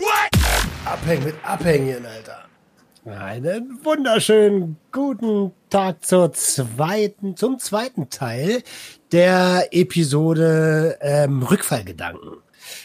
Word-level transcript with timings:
Rap. 0.00 0.30
Abhängen 0.84 1.24
mit 1.24 1.34
Abhängen, 1.42 2.06
Alter. 2.06 2.44
Einen 3.04 3.80
wunderschönen 3.82 4.76
guten 4.92 5.50
Tag 5.70 6.04
zur 6.04 6.32
zweiten, 6.32 7.36
zum 7.36 7.58
zweiten 7.58 8.10
Teil 8.10 8.62
der 9.10 9.66
Episode 9.72 10.96
ähm, 11.00 11.42
Rückfallgedanken. 11.42 12.36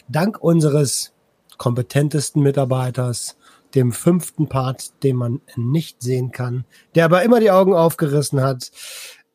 Dank 0.08 0.40
unseres 0.42 1.14
kompetentesten 1.60 2.42
Mitarbeiters, 2.42 3.38
dem 3.76 3.92
fünften 3.92 4.50
Part, 4.50 5.04
den 5.04 5.18
man 5.18 5.42
nicht 5.56 6.02
sehen 6.02 6.32
kann, 6.32 6.66
der 6.96 7.06
aber 7.06 7.22
immer 7.22 7.40
die 7.40 7.52
Augen 7.52 7.76
aufgerissen 7.76 8.42
hat, 8.42 8.72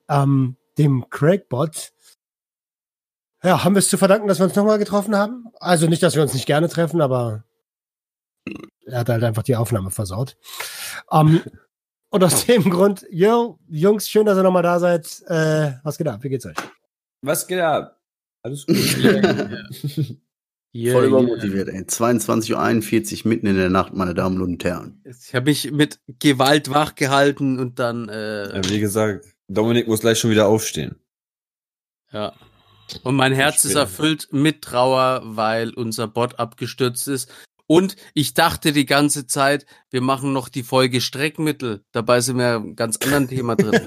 ähm, 0.09 0.57
dem 0.81 1.09
Craigbot. 1.11 1.93
Ja, 3.43 3.65
haben 3.65 3.75
wir 3.75 3.79
es 3.81 3.89
zu 3.89 3.99
verdanken, 3.99 4.29
dass 4.29 4.39
wir 4.39 4.45
uns 4.45 4.57
nochmal 4.57 4.79
getroffen 4.79 5.17
haben? 5.17 5.47
Also 5.61 5.87
nicht, 5.87 6.03
dass 6.03 6.15
wir 6.15 6.23
uns 6.23 6.35
nicht 6.35 6.47
gerne 6.47 6.69
treffen, 6.69 7.01
aber 7.01 7.45
er 8.87 9.01
hat 9.01 9.09
halt 9.09 9.23
einfach 9.25 9.43
die 9.43 9.57
Aufnahme 9.57 9.91
versaut. 9.91 10.37
Um, 11.09 11.41
und 12.11 12.25
aus 12.25 12.47
dem 12.47 12.69
Grund, 12.71 13.07
yo, 13.11 13.59
Jungs, 13.69 14.09
schön, 14.09 14.27
dass 14.27 14.37
ihr 14.37 14.43
nochmal 14.43 14.63
da 14.63 14.79
seid. 14.79 15.23
Äh, 15.27 15.73
was 15.83 15.97
geht 15.99 16.09
ab? 16.09 16.23
Wie 16.23 16.29
geht's 16.29 16.47
euch? 16.47 16.57
Was 17.23 17.47
geht 17.47 17.61
ab? 17.61 18.01
Alles 18.43 18.67
gut. 18.67 18.77
Voll 20.73 21.05
übermotiviert, 21.05 21.69
ey. 21.69 21.81
22.41 21.81 23.25
Uhr 23.25 23.29
mitten 23.29 23.47
in 23.49 23.57
der 23.57 23.71
Nacht, 23.71 23.93
meine 23.93 24.15
Damen 24.15 24.41
und 24.41 24.63
Herren. 24.63 25.03
Ich 25.05 25.35
habe 25.35 25.47
mich 25.47 25.73
mit 25.73 25.99
Gewalt 26.21 26.71
wachgehalten 26.71 27.59
und 27.59 27.81
dann. 27.81 28.09
Äh, 28.09 28.55
ja, 28.55 28.71
wie 28.71 28.79
gesagt, 28.79 29.27
Dominik 29.51 29.89
muss 29.89 30.01
gleich 30.01 30.19
schon 30.19 30.31
wieder 30.31 30.47
aufstehen. 30.47 30.97
Ja. 32.13 32.33
Und 33.03 33.15
mein 33.15 33.33
Herz 33.33 33.65
ist 33.65 33.75
erfüllt 33.75 34.29
mit 34.33 34.63
Trauer, 34.63 35.23
weil 35.25 35.75
unser 35.75 36.09
Bot 36.09 36.39
abgestürzt 36.39 37.09
ist. 37.09 37.31
Und 37.67 37.95
ich 38.15 38.35
dachte 38.35 38.73
die 38.73 38.87
ganze 38.87 39.27
Zeit, 39.29 39.65
wir 39.91 40.01
machen 40.01 40.33
noch 40.33 40.49
die 40.49 40.65
Folge 40.65 41.01
Streckmittel. 41.01 41.85
Dabei 41.93 42.21
sind 42.21 42.39
wir 42.39 42.57
im 42.57 42.75
ganz 42.75 42.97
anderen 42.97 43.29
Thema 43.29 43.55
drin. 43.55 43.87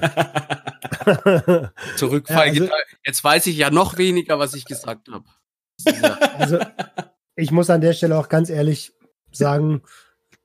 Zurückfall. 1.96 2.54
Ja, 2.54 2.62
also, 2.62 2.68
Jetzt 3.04 3.22
weiß 3.22 3.46
ich 3.46 3.56
ja 3.56 3.70
noch 3.70 3.98
weniger, 3.98 4.38
was 4.38 4.54
ich 4.54 4.64
gesagt 4.64 5.08
habe. 5.10 5.24
Ja. 5.84 6.18
Also, 6.38 6.58
ich 7.36 7.50
muss 7.50 7.68
an 7.68 7.82
der 7.82 7.92
Stelle 7.92 8.16
auch 8.18 8.28
ganz 8.28 8.48
ehrlich 8.48 8.94
sagen, 9.30 9.82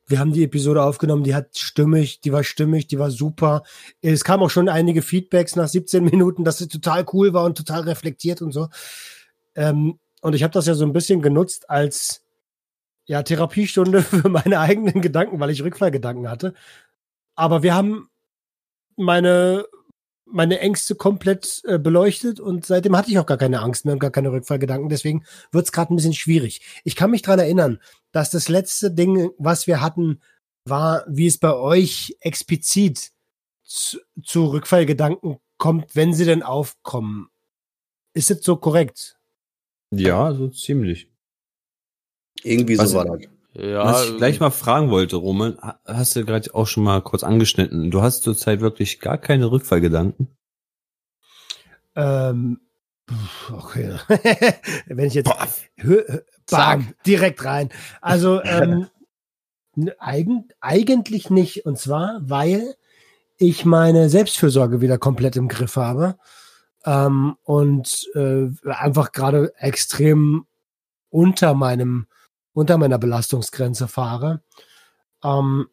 wir 0.09 0.19
haben 0.19 0.33
die 0.33 0.43
Episode 0.43 0.83
aufgenommen, 0.83 1.23
die 1.23 1.35
hat 1.35 1.57
stimmig, 1.57 2.19
die 2.21 2.31
war 2.31 2.43
stimmig, 2.43 2.87
die 2.87 2.97
war 2.97 3.11
super. 3.11 3.63
Es 4.01 4.23
kam 4.23 4.41
auch 4.41 4.49
schon 4.49 4.67
einige 4.67 5.03
Feedbacks 5.03 5.55
nach 5.55 5.67
17 5.67 6.03
Minuten, 6.03 6.43
dass 6.43 6.57
sie 6.57 6.67
total 6.67 7.05
cool 7.13 7.33
war 7.33 7.45
und 7.45 7.57
total 7.57 7.81
reflektiert 7.81 8.41
und 8.41 8.51
so. 8.51 8.69
Ähm, 9.55 9.99
und 10.21 10.33
ich 10.33 10.41
habe 10.41 10.51
das 10.51 10.65
ja 10.65 10.73
so 10.73 10.83
ein 10.83 10.93
bisschen 10.93 11.21
genutzt 11.21 11.69
als 11.69 12.23
ja, 13.05 13.21
Therapiestunde 13.21 14.01
für 14.03 14.29
meine 14.29 14.59
eigenen 14.59 15.01
Gedanken, 15.01 15.39
weil 15.39 15.51
ich 15.51 15.63
Rückfallgedanken 15.63 16.27
hatte. 16.27 16.55
Aber 17.35 17.61
wir 17.61 17.75
haben 17.75 18.09
meine 18.95 19.65
meine 20.31 20.59
Ängste 20.59 20.95
komplett 20.95 21.61
äh, 21.65 21.77
beleuchtet 21.77 22.39
und 22.39 22.65
seitdem 22.65 22.95
hatte 22.95 23.11
ich 23.11 23.19
auch 23.19 23.25
gar 23.25 23.37
keine 23.37 23.61
Angst 23.61 23.85
mehr 23.85 23.93
und 23.93 23.99
gar 23.99 24.11
keine 24.11 24.31
Rückfallgedanken. 24.31 24.89
Deswegen 24.89 25.23
wird 25.51 25.65
es 25.65 25.71
gerade 25.71 25.93
ein 25.93 25.95
bisschen 25.95 26.13
schwierig. 26.13 26.61
Ich 26.83 26.95
kann 26.95 27.11
mich 27.11 27.21
dran 27.21 27.39
erinnern, 27.39 27.79
dass 28.11 28.29
das 28.29 28.49
letzte 28.49 28.91
Ding, 28.91 29.31
was 29.37 29.67
wir 29.67 29.81
hatten, 29.81 30.21
war, 30.65 31.03
wie 31.07 31.27
es 31.27 31.37
bei 31.37 31.53
euch 31.53 32.15
explizit 32.19 33.11
zu, 33.63 33.99
zu 34.23 34.47
Rückfallgedanken 34.47 35.37
kommt, 35.57 35.95
wenn 35.95 36.13
sie 36.13 36.25
denn 36.25 36.43
aufkommen. 36.43 37.29
Ist 38.13 38.31
es 38.31 38.43
so 38.43 38.57
korrekt? 38.57 39.17
Ja, 39.91 40.33
so 40.33 40.49
ziemlich. 40.49 41.07
Irgendwie 42.43 42.77
was, 42.77 42.91
so 42.91 42.97
war 42.97 43.05
das. 43.05 43.29
Ja, 43.53 43.83
was 43.83 44.09
ich 44.09 44.17
gleich 44.17 44.39
mal 44.39 44.51
fragen 44.51 44.91
wollte, 44.91 45.15
Roman, 45.15 45.57
hast 45.85 46.15
du 46.15 46.23
gerade 46.23 46.53
auch 46.53 46.67
schon 46.67 46.83
mal 46.83 47.01
kurz 47.01 47.23
angeschnitten. 47.23 47.89
Du 47.89 48.01
hast 48.01 48.21
zurzeit 48.21 48.61
wirklich 48.61 48.99
gar 48.99 49.17
keine 49.17 49.49
Rückfallgedanken? 49.51 50.27
Ähm, 51.95 52.61
okay. 53.51 53.95
Wenn 54.85 55.07
ich 55.07 55.15
jetzt 55.15 55.31
bam, 56.49 56.93
direkt 57.05 57.43
rein. 57.43 57.69
Also 58.01 58.41
ähm, 58.43 58.87
eigen, 59.97 60.47
eigentlich 60.61 61.29
nicht. 61.31 61.65
Und 61.65 61.79
zwar, 61.79 62.19
weil 62.21 62.75
ich 63.37 63.65
meine 63.65 64.09
Selbstfürsorge 64.09 64.81
wieder 64.81 64.99
komplett 64.99 65.35
im 65.35 65.47
Griff 65.47 65.75
habe 65.75 66.17
ähm, 66.85 67.35
und 67.43 68.07
äh, 68.13 68.49
einfach 68.65 69.11
gerade 69.11 69.53
extrem 69.57 70.45
unter 71.09 71.55
meinem 71.55 72.07
unter 72.53 72.77
meiner 72.77 72.97
Belastungsgrenze 72.97 73.87
fahre. 73.87 74.41
Ähm, 75.23 75.67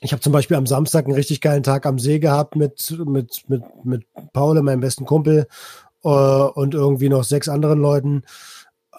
ich 0.00 0.12
habe 0.12 0.20
zum 0.20 0.32
Beispiel 0.32 0.56
am 0.56 0.66
Samstag 0.66 1.06
einen 1.06 1.14
richtig 1.14 1.40
geilen 1.40 1.62
Tag 1.62 1.86
am 1.86 1.98
See 1.98 2.18
gehabt 2.18 2.54
mit, 2.54 2.94
mit, 3.06 3.48
mit, 3.48 3.62
mit 3.84 4.06
Paul, 4.32 4.60
meinem 4.62 4.80
besten 4.80 5.06
Kumpel, 5.06 5.46
äh, 6.04 6.08
und 6.08 6.74
irgendwie 6.74 7.08
noch 7.08 7.24
sechs 7.24 7.48
anderen 7.48 7.80
Leuten. 7.80 8.22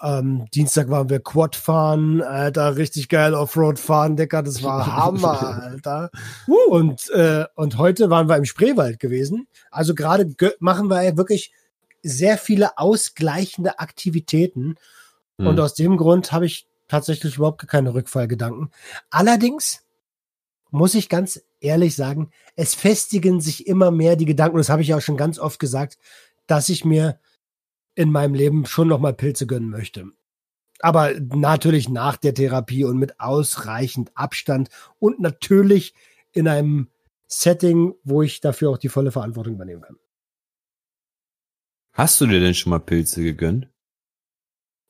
Ähm, 0.00 0.46
Dienstag 0.54 0.90
waren 0.90 1.08
wir 1.08 1.20
Quad 1.20 1.56
fahren, 1.56 2.22
Alter, 2.22 2.76
richtig 2.76 3.08
geil 3.08 3.34
Offroad 3.34 3.80
fahren, 3.80 4.16
Decker, 4.16 4.42
das 4.42 4.62
war 4.62 4.86
Hammer, 4.86 5.62
Alter. 5.62 6.10
und, 6.68 7.10
äh, 7.10 7.46
und 7.56 7.78
heute 7.78 8.10
waren 8.10 8.28
wir 8.28 8.36
im 8.36 8.44
Spreewald 8.44 9.00
gewesen. 9.00 9.48
Also 9.70 9.94
gerade 9.94 10.32
machen 10.60 10.88
wir 10.88 11.16
wirklich 11.16 11.52
sehr 12.02 12.38
viele 12.38 12.78
ausgleichende 12.78 13.80
Aktivitäten. 13.80 14.76
Hm. 15.38 15.48
Und 15.48 15.58
aus 15.58 15.74
dem 15.74 15.96
Grund 15.96 16.30
habe 16.30 16.46
ich 16.46 16.67
tatsächlich 16.88 17.36
überhaupt 17.36 17.66
keine 17.68 17.94
Rückfallgedanken. 17.94 18.70
Allerdings 19.10 19.84
muss 20.70 20.94
ich 20.94 21.08
ganz 21.08 21.42
ehrlich 21.60 21.94
sagen, 21.94 22.30
es 22.56 22.74
festigen 22.74 23.40
sich 23.40 23.66
immer 23.66 23.90
mehr 23.90 24.16
die 24.16 24.26
Gedanken, 24.26 24.58
das 24.58 24.68
habe 24.68 24.82
ich 24.82 24.94
auch 24.94 25.00
schon 25.00 25.16
ganz 25.16 25.38
oft 25.38 25.58
gesagt, 25.58 25.98
dass 26.46 26.68
ich 26.68 26.84
mir 26.84 27.20
in 27.94 28.10
meinem 28.10 28.34
Leben 28.34 28.66
schon 28.66 28.88
nochmal 28.88 29.14
Pilze 29.14 29.46
gönnen 29.46 29.70
möchte. 29.70 30.06
Aber 30.80 31.12
natürlich 31.18 31.88
nach 31.88 32.16
der 32.16 32.34
Therapie 32.34 32.84
und 32.84 32.98
mit 32.98 33.18
ausreichend 33.18 34.12
Abstand 34.14 34.68
und 34.98 35.18
natürlich 35.20 35.94
in 36.32 36.46
einem 36.46 36.88
Setting, 37.26 37.94
wo 38.04 38.22
ich 38.22 38.40
dafür 38.40 38.70
auch 38.70 38.78
die 38.78 38.88
volle 38.88 39.10
Verantwortung 39.10 39.54
übernehmen 39.54 39.82
kann. 39.82 39.98
Hast 41.92 42.20
du 42.20 42.26
dir 42.26 42.38
denn 42.38 42.54
schon 42.54 42.70
mal 42.70 42.78
Pilze 42.78 43.22
gegönnt? 43.22 43.68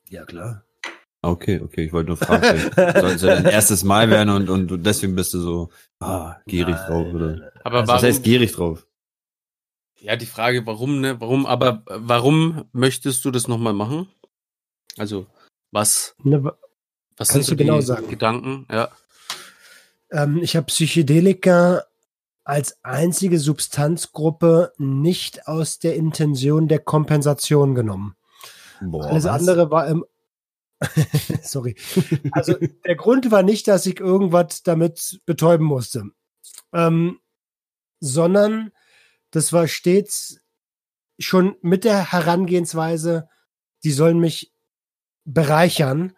Ja, 0.07 0.25
klar. 0.25 0.63
Okay, 1.21 1.59
okay, 1.59 1.83
ich 1.83 1.91
wollte 1.91 2.09
nur 2.09 2.17
fragen, 2.17 2.59
soll 2.75 3.11
es 3.11 3.21
ja 3.21 3.35
dein 3.35 3.45
erstes 3.45 3.83
Mal 3.83 4.09
werden 4.09 4.29
und, 4.29 4.49
und 4.49 4.83
deswegen 4.83 5.15
bist 5.15 5.33
du 5.33 5.39
so 5.39 5.69
ah, 5.99 6.37
gierig 6.47 6.75
nein, 6.75 6.87
drauf, 6.87 7.13
oder? 7.13 7.51
Aber 7.63 7.75
warum, 7.75 7.87
Was 7.87 8.03
heißt 8.03 8.23
gierig 8.23 8.53
drauf? 8.53 8.87
Ja, 9.99 10.15
die 10.15 10.25
Frage, 10.25 10.65
warum, 10.65 11.01
ne? 11.01 11.19
Warum, 11.19 11.45
aber 11.45 11.83
warum 11.87 12.63
möchtest 12.71 13.25
du 13.25 13.31
das 13.31 13.49
nochmal 13.49 13.73
machen? 13.73 14.07
Also, 14.97 15.27
was, 15.71 16.15
ne, 16.23 16.53
was 17.17 17.27
sind 17.27 17.43
so 17.43 17.57
genau 17.57 17.81
sagen? 17.81 18.07
Gedanken, 18.07 18.65
ja. 18.71 18.89
Ähm, 20.11 20.37
ich 20.41 20.55
habe 20.55 20.67
Psychedelika 20.67 21.83
als 22.45 22.77
einzige 22.83 23.39
Substanzgruppe 23.39 24.71
nicht 24.77 25.47
aus 25.47 25.79
der 25.79 25.95
Intention 25.95 26.69
der 26.69 26.79
Kompensation 26.79 27.75
genommen. 27.75 28.15
Boah, 28.81 29.05
Alles 29.07 29.25
was? 29.25 29.39
andere 29.39 29.69
war 29.69 29.87
im 29.87 30.05
Sorry. 31.41 31.75
Also 32.31 32.55
der 32.85 32.95
Grund 32.95 33.31
war 33.31 33.43
nicht, 33.43 33.67
dass 33.67 33.85
ich 33.85 33.99
irgendwas 33.99 34.63
damit 34.63 35.21
betäuben 35.25 35.65
musste, 35.65 36.05
ähm, 36.73 37.19
sondern 37.99 38.71
das 39.31 39.51
war 39.53 39.67
stets 39.67 40.39
schon 41.19 41.57
mit 41.61 41.83
der 41.83 42.11
Herangehensweise, 42.11 43.27
die 43.83 43.91
sollen 43.91 44.19
mich 44.19 44.53
bereichern. 45.25 46.13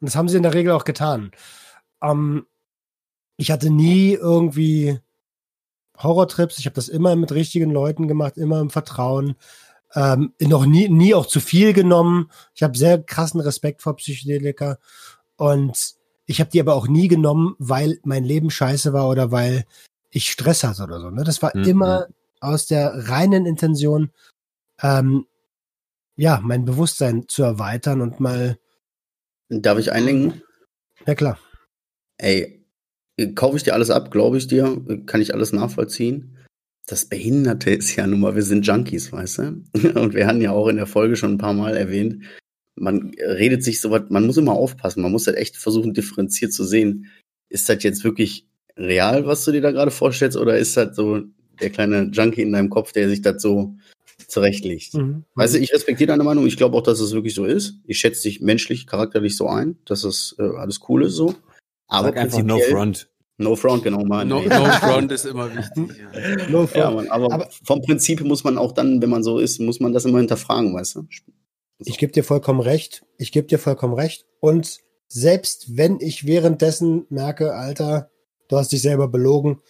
Und 0.00 0.06
das 0.08 0.16
haben 0.16 0.28
sie 0.28 0.36
in 0.36 0.42
der 0.42 0.54
Regel 0.54 0.72
auch 0.72 0.84
getan. 0.84 1.30
Ähm, 2.02 2.46
ich 3.36 3.50
hatte 3.50 3.70
nie 3.70 4.12
irgendwie 4.12 4.98
Horrortrips. 5.98 6.58
Ich 6.58 6.66
habe 6.66 6.74
das 6.74 6.88
immer 6.88 7.16
mit 7.16 7.32
richtigen 7.32 7.70
Leuten 7.70 8.08
gemacht, 8.08 8.36
immer 8.36 8.60
im 8.60 8.70
Vertrauen. 8.70 9.36
Ähm, 9.94 10.32
noch 10.40 10.66
nie, 10.66 10.88
nie 10.88 11.14
auch 11.14 11.26
zu 11.26 11.40
viel 11.40 11.72
genommen. 11.72 12.30
Ich 12.54 12.62
habe 12.62 12.76
sehr 12.76 13.02
krassen 13.02 13.40
Respekt 13.40 13.82
vor 13.82 13.96
Psychedelika 13.96 14.78
und 15.36 15.94
ich 16.26 16.40
habe 16.40 16.50
die 16.50 16.60
aber 16.60 16.74
auch 16.74 16.88
nie 16.88 17.08
genommen, 17.08 17.54
weil 17.58 18.00
mein 18.02 18.24
Leben 18.24 18.50
scheiße 18.50 18.92
war 18.92 19.08
oder 19.08 19.30
weil 19.30 19.64
ich 20.10 20.30
Stress 20.30 20.64
hatte 20.64 20.82
oder 20.82 21.00
so. 21.00 21.10
Ne? 21.10 21.24
Das 21.24 21.40
war 21.40 21.56
mhm. 21.56 21.64
immer 21.64 22.06
aus 22.40 22.66
der 22.66 23.08
reinen 23.08 23.46
Intention, 23.46 24.10
ähm, 24.82 25.26
ja, 26.16 26.40
mein 26.42 26.64
Bewusstsein 26.64 27.28
zu 27.28 27.42
erweitern 27.42 28.00
und 28.00 28.20
mal. 28.20 28.58
Darf 29.48 29.78
ich 29.78 29.92
einlenken? 29.92 30.42
Ja, 31.06 31.14
klar. 31.14 31.38
Ey, 32.18 32.66
kaufe 33.34 33.56
ich 33.56 33.62
dir 33.62 33.74
alles 33.74 33.90
ab, 33.90 34.10
glaube 34.10 34.38
ich 34.38 34.46
dir, 34.46 34.82
kann 35.06 35.20
ich 35.20 35.34
alles 35.34 35.52
nachvollziehen. 35.52 36.35
Das 36.86 37.04
Behinderte 37.04 37.70
ist 37.70 37.94
ja 37.96 38.06
nun 38.06 38.20
mal, 38.20 38.36
wir 38.36 38.42
sind 38.42 38.66
Junkies, 38.66 39.12
weißt 39.12 39.38
du? 39.38 39.42
Und 40.00 40.14
wir 40.14 40.26
hatten 40.26 40.40
ja 40.40 40.52
auch 40.52 40.68
in 40.68 40.76
der 40.76 40.86
Folge 40.86 41.16
schon 41.16 41.32
ein 41.32 41.38
paar 41.38 41.54
Mal 41.54 41.76
erwähnt, 41.76 42.24
man 42.76 43.12
redet 43.18 43.64
sich 43.64 43.80
so 43.80 43.90
was, 43.90 44.02
man 44.10 44.26
muss 44.26 44.36
immer 44.36 44.52
aufpassen, 44.52 45.02
man 45.02 45.12
muss 45.12 45.26
halt 45.26 45.36
echt 45.36 45.56
versuchen, 45.56 45.94
differenziert 45.94 46.52
zu 46.52 46.64
sehen. 46.64 47.10
Ist 47.48 47.68
das 47.68 47.82
jetzt 47.82 48.04
wirklich 48.04 48.46
real, 48.76 49.26
was 49.26 49.44
du 49.44 49.52
dir 49.52 49.62
da 49.62 49.70
gerade 49.72 49.90
vorstellst, 49.90 50.36
oder 50.36 50.58
ist 50.58 50.76
das 50.76 50.94
so 50.94 51.22
der 51.60 51.70
kleine 51.70 52.10
Junkie 52.12 52.42
in 52.42 52.52
deinem 52.52 52.68
Kopf, 52.68 52.92
der 52.92 53.08
sich 53.08 53.22
das 53.22 53.40
so 53.40 53.76
zurechtlegt? 54.28 54.94
Mhm. 54.94 55.24
Weißt 55.34 55.54
du, 55.54 55.58
ich 55.58 55.72
respektiere 55.72 56.08
deine 56.08 56.24
Meinung, 56.24 56.46
ich 56.46 56.58
glaube 56.58 56.76
auch, 56.76 56.82
dass 56.82 57.00
es 57.00 57.12
wirklich 57.12 57.34
so 57.34 57.46
ist. 57.46 57.80
Ich 57.86 57.98
schätze 57.98 58.22
dich 58.24 58.40
menschlich, 58.42 58.86
charakterlich 58.86 59.36
so 59.36 59.48
ein, 59.48 59.78
dass 59.86 60.04
es 60.04 60.36
äh, 60.38 60.42
alles 60.42 60.80
cool 60.88 61.04
ist 61.04 61.14
so. 61.14 61.34
Aber 61.88 62.08
Sag 62.08 62.18
einfach 62.18 62.42
no 62.42 62.58
front. 62.58 63.08
No 63.38 63.54
front, 63.54 63.82
genau, 63.82 64.02
Mann. 64.04 64.28
No, 64.28 64.40
no 64.40 64.64
front 64.64 65.12
ist 65.12 65.26
immer 65.26 65.54
wichtig. 65.54 65.96
Ja. 65.98 66.46
No 66.48 66.66
front. 66.66 66.76
Ja, 66.76 66.90
Mann, 66.90 67.08
aber, 67.08 67.32
aber, 67.32 67.48
vom 67.64 67.82
Prinzip 67.82 68.22
muss 68.22 68.44
man 68.44 68.56
auch 68.56 68.72
dann, 68.72 69.02
wenn 69.02 69.10
man 69.10 69.22
so 69.22 69.38
ist, 69.38 69.60
muss 69.60 69.78
man 69.78 69.92
das 69.92 70.06
immer 70.06 70.18
hinterfragen, 70.18 70.74
weißt 70.74 70.96
du? 70.96 71.00
So. 71.00 71.32
Ich 71.84 71.98
gebe 71.98 72.12
dir 72.12 72.24
vollkommen 72.24 72.60
recht. 72.60 73.04
Ich 73.18 73.32
gebe 73.32 73.46
dir 73.46 73.58
vollkommen 73.58 73.92
recht. 73.92 74.24
Und 74.40 74.80
selbst 75.08 75.76
wenn 75.76 76.00
ich 76.00 76.26
währenddessen 76.26 77.06
merke, 77.10 77.54
Alter, 77.54 78.10
du 78.48 78.56
hast 78.56 78.72
dich 78.72 78.80
selber 78.80 79.08
belogen, 79.08 79.60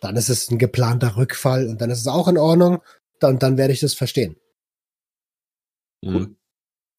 dann 0.00 0.16
ist 0.16 0.30
es 0.30 0.50
ein 0.50 0.58
geplanter 0.58 1.16
Rückfall 1.16 1.68
und 1.68 1.80
dann 1.80 1.90
ist 1.90 2.00
es 2.00 2.06
auch 2.06 2.28
in 2.28 2.38
Ordnung. 2.38 2.78
Dann, 3.18 3.38
dann 3.38 3.58
werde 3.58 3.74
ich 3.74 3.80
das 3.80 3.92
verstehen. 3.92 4.36
Mhm. 6.02 6.36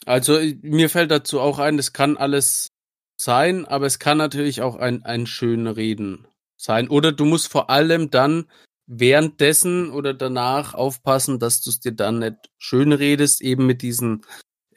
Also 0.05 0.39
mir 0.61 0.89
fällt 0.89 1.09
dazu 1.09 1.39
auch 1.39 1.57
ein, 1.57 1.79
es 1.79 1.93
kann 1.93 2.17
alles 2.17 2.70
sein, 3.21 3.65
aber 3.65 3.85
es 3.85 3.99
kann 3.99 4.17
natürlich 4.17 4.61
auch 4.61 4.75
ein, 4.75 5.03
ein 5.03 5.27
schöner 5.27 5.77
Reden 5.77 6.27
sein. 6.57 6.89
Oder 6.89 7.11
du 7.11 7.25
musst 7.25 7.49
vor 7.51 7.69
allem 7.69 8.09
dann 8.09 8.45
währenddessen 8.87 9.91
oder 9.91 10.13
danach 10.13 10.73
aufpassen, 10.73 11.39
dass 11.39 11.61
du 11.61 11.69
es 11.69 11.79
dir 11.79 11.93
dann 11.93 12.19
nicht 12.19 12.37
schön 12.57 12.91
redest, 12.91 13.41
eben 13.41 13.65
mit 13.65 13.81
diesen 13.83 14.25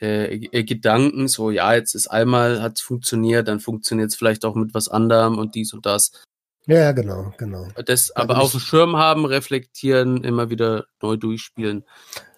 äh, 0.00 0.34
äh, 0.34 0.64
Gedanken, 0.64 1.28
so 1.28 1.50
ja, 1.50 1.74
jetzt 1.74 1.94
ist 1.94 2.08
einmal 2.08 2.60
hat's 2.60 2.82
funktioniert, 2.82 3.48
dann 3.48 3.60
funktioniert 3.60 4.10
es 4.10 4.16
vielleicht 4.16 4.44
auch 4.44 4.54
mit 4.54 4.74
was 4.74 4.88
anderem 4.88 5.38
und 5.38 5.54
dies 5.54 5.72
und 5.72 5.86
das. 5.86 6.12
Ja, 6.66 6.92
genau, 6.92 7.32
genau. 7.36 7.68
Das 7.84 8.10
aber 8.16 8.40
auf 8.40 8.52
dem 8.52 8.60
Schirm 8.60 8.96
haben, 8.96 9.26
reflektieren, 9.26 10.24
immer 10.24 10.48
wieder 10.48 10.86
neu 11.02 11.16
durchspielen. 11.16 11.84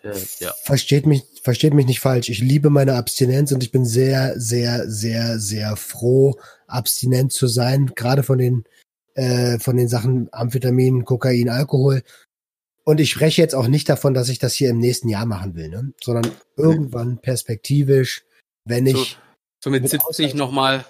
Äh, 0.02 0.14
ja. 0.40 0.52
Versteht 0.62 1.06
mich, 1.06 1.23
versteht 1.43 1.75
mich 1.75 1.87
nicht 1.87 2.00
falsch. 2.00 2.28
Ich 2.28 2.40
liebe 2.40 2.70
meine 2.70 2.94
Abstinenz 2.94 3.52
und 3.52 3.62
ich 3.62 3.70
bin 3.70 3.84
sehr, 3.84 4.38
sehr, 4.38 4.90
sehr, 4.90 5.38
sehr 5.38 5.76
froh, 5.76 6.34
abstinent 6.67 7.32
zu 7.32 7.46
sein, 7.46 7.93
gerade 7.94 8.25
von 8.25 8.38
den 8.38 8.64
äh, 9.17 9.58
von 9.58 9.76
den 9.76 9.88
Sachen 9.88 10.28
Amphetamin, 10.32 11.05
Kokain, 11.05 11.49
Alkohol. 11.49 12.02
Und 12.84 13.00
ich 13.00 13.11
spreche 13.11 13.40
jetzt 13.40 13.55
auch 13.55 13.67
nicht 13.67 13.88
davon, 13.88 14.14
dass 14.14 14.28
ich 14.28 14.38
das 14.38 14.55
hier 14.55 14.70
im 14.70 14.78
nächsten 14.78 15.08
Jahr 15.08 15.26
machen 15.26 15.55
will, 15.55 15.69
ne? 15.69 15.93
sondern 16.02 16.31
irgendwann 16.56 17.19
perspektivisch, 17.19 18.25
wenn 18.64 18.87
ich. 18.87 19.19
So, 19.61 19.64
so 19.64 19.70
mit 19.70 19.88
70 19.88 20.34
nochmal. 20.34 20.84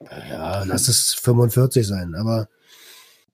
Ja, 0.00 0.64
lass 0.64 0.88
es 0.88 1.14
45 1.14 1.86
sein, 1.86 2.14
aber. 2.14 2.48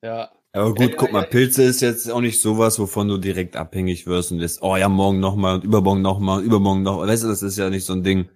Ja. 0.03 0.31
Aber 0.55 0.75
gut, 0.75 0.97
guck 0.99 1.12
mal, 1.12 1.26
Pilze 1.26 1.62
ist 1.62 1.81
jetzt 1.81 2.11
auch 2.11 2.20
nicht 2.20 2.41
sowas, 2.41 2.79
wovon 2.79 3.09
du 3.09 3.17
direkt 3.17 3.56
abhängig 3.56 4.06
wirst 4.06 4.32
und 4.32 4.38
lässt, 4.38 4.62
oh 4.62 4.76
ja, 4.76 4.88
morgen 4.88 5.19
nochmal 5.19 5.55
und 5.55 5.64
übermorgen 5.64 6.03
nochmal 6.03 6.41
und 6.41 6.44
übermorgen 6.44 6.82
noch. 6.82 7.00
Weißt 7.00 7.25
du, 7.25 7.29
das 7.29 7.43
ist 7.43 7.56
ja 7.56 7.70
nicht 7.70 7.87
so 7.87 7.94
ein 7.94 8.03
Ding, 8.03 8.29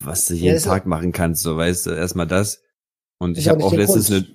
was 0.00 0.26
du 0.26 0.34
jeden 0.34 0.56
ja, 0.56 0.60
Tag 0.60 0.86
machen 0.86 1.12
kannst, 1.12 1.42
so 1.42 1.56
weißt 1.56 1.86
du, 1.86 1.90
erstmal 1.90 2.26
das. 2.26 2.62
Und 3.18 3.38
ich 3.38 3.48
habe 3.48 3.62
auch 3.62 3.72
letztens 3.72 4.10
eine, 4.10 4.26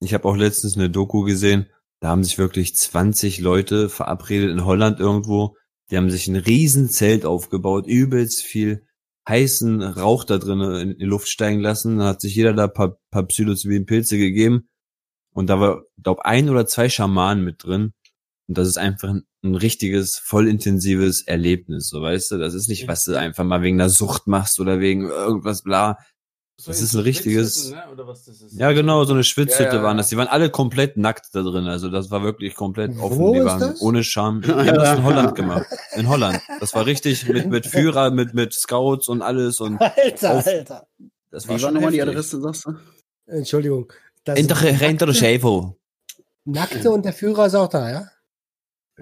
ich 0.00 0.14
habe 0.14 0.26
auch 0.26 0.36
letztens 0.36 0.76
eine 0.76 0.88
Doku 0.88 1.24
gesehen, 1.24 1.66
da 2.00 2.08
haben 2.08 2.24
sich 2.24 2.38
wirklich 2.38 2.74
20 2.74 3.40
Leute 3.40 3.90
verabredet 3.90 4.50
in 4.50 4.64
Holland 4.64 4.98
irgendwo. 4.98 5.56
Die 5.90 5.98
haben 5.98 6.10
sich 6.10 6.26
ein 6.28 6.36
Riesenzelt 6.36 7.26
aufgebaut, 7.26 7.86
übelst 7.86 8.42
viel 8.42 8.86
heißen 9.28 9.82
Rauch 9.82 10.24
da 10.24 10.38
drinnen 10.38 10.92
in 10.92 10.98
die 10.98 11.04
Luft 11.04 11.28
steigen 11.28 11.60
lassen. 11.60 11.98
Da 11.98 12.06
hat 12.06 12.20
sich 12.20 12.34
jeder 12.34 12.52
da 12.52 12.68
paar, 12.68 12.98
paar 13.10 13.26
psilocybin 13.26 13.86
Pilze 13.86 14.18
gegeben. 14.18 14.68
Und 15.32 15.48
da 15.48 15.60
war, 15.60 15.82
glaub, 16.02 16.20
ein 16.20 16.48
oder 16.48 16.66
zwei 16.66 16.88
Schamanen 16.88 17.44
mit 17.44 17.64
drin. 17.64 17.92
Und 18.48 18.58
das 18.58 18.66
ist 18.66 18.78
einfach 18.78 19.10
ein, 19.10 19.22
ein 19.44 19.54
richtiges, 19.54 20.18
voll 20.18 20.48
intensives 20.48 21.22
Erlebnis, 21.22 21.88
so 21.88 22.02
weißt 22.02 22.32
du. 22.32 22.38
Das 22.38 22.54
ist 22.54 22.68
nicht, 22.68 22.88
was 22.88 23.04
du 23.04 23.16
einfach 23.16 23.44
mal 23.44 23.62
wegen 23.62 23.78
der 23.78 23.90
Sucht 23.90 24.26
machst 24.26 24.58
oder 24.58 24.80
wegen 24.80 25.08
irgendwas 25.08 25.62
bla. 25.62 25.98
Das 26.66 26.80
ist 26.80 26.94
ein 26.94 27.00
richtiges. 27.00 27.70
Ne? 27.70 27.82
Ja, 28.52 28.72
genau, 28.72 29.04
so 29.04 29.12
eine 29.12 29.24
Schwitzhütte 29.24 29.70
ja, 29.70 29.74
ja, 29.76 29.82
waren 29.82 29.96
das. 29.96 30.08
Die 30.08 30.16
waren 30.16 30.28
alle 30.28 30.50
komplett 30.50 30.96
nackt 30.96 31.26
da 31.32 31.42
drin. 31.42 31.66
Also 31.66 31.88
das 31.88 32.10
war 32.10 32.22
wirklich 32.22 32.54
komplett 32.54 32.98
offen. 32.98 33.18
Wo 33.18 33.34
die 33.34 33.44
waren 33.44 33.60
das? 33.60 33.80
ohne 33.80 34.04
Scham. 34.04 34.42
Die 34.42 34.50
haben 34.50 34.74
das 34.74 34.98
in 34.98 35.04
Holland 35.04 35.34
gemacht. 35.34 35.66
In 35.94 36.08
Holland. 36.08 36.40
Das 36.60 36.74
war 36.74 36.86
richtig 36.86 37.28
mit, 37.28 37.48
mit 37.48 37.66
Führer, 37.66 38.10
mit, 38.10 38.34
mit 38.34 38.52
Scouts 38.52 39.08
und 39.08 39.22
alles. 39.22 39.60
Und 39.60 39.80
Alter, 39.80 40.34
auf, 40.34 40.46
Alter. 40.46 40.86
Das 41.30 41.48
war 41.48 41.56
Wie 41.56 41.60
schon 41.60 41.74
nochmal 41.74 41.92
die 41.92 42.02
Adresse, 42.02 42.40
sagst 42.40 42.66
du? 42.66 42.74
Entschuldigung. 43.26 43.92
Hinter 44.26 45.06
der 45.06 45.14
Schäfer. 45.14 45.74
Nackte 46.44 46.90
und 46.90 47.04
der 47.04 47.12
Führer 47.12 47.46
ist 47.46 47.54
auch 47.54 47.68
da, 47.68 47.90
ja? 47.90 48.08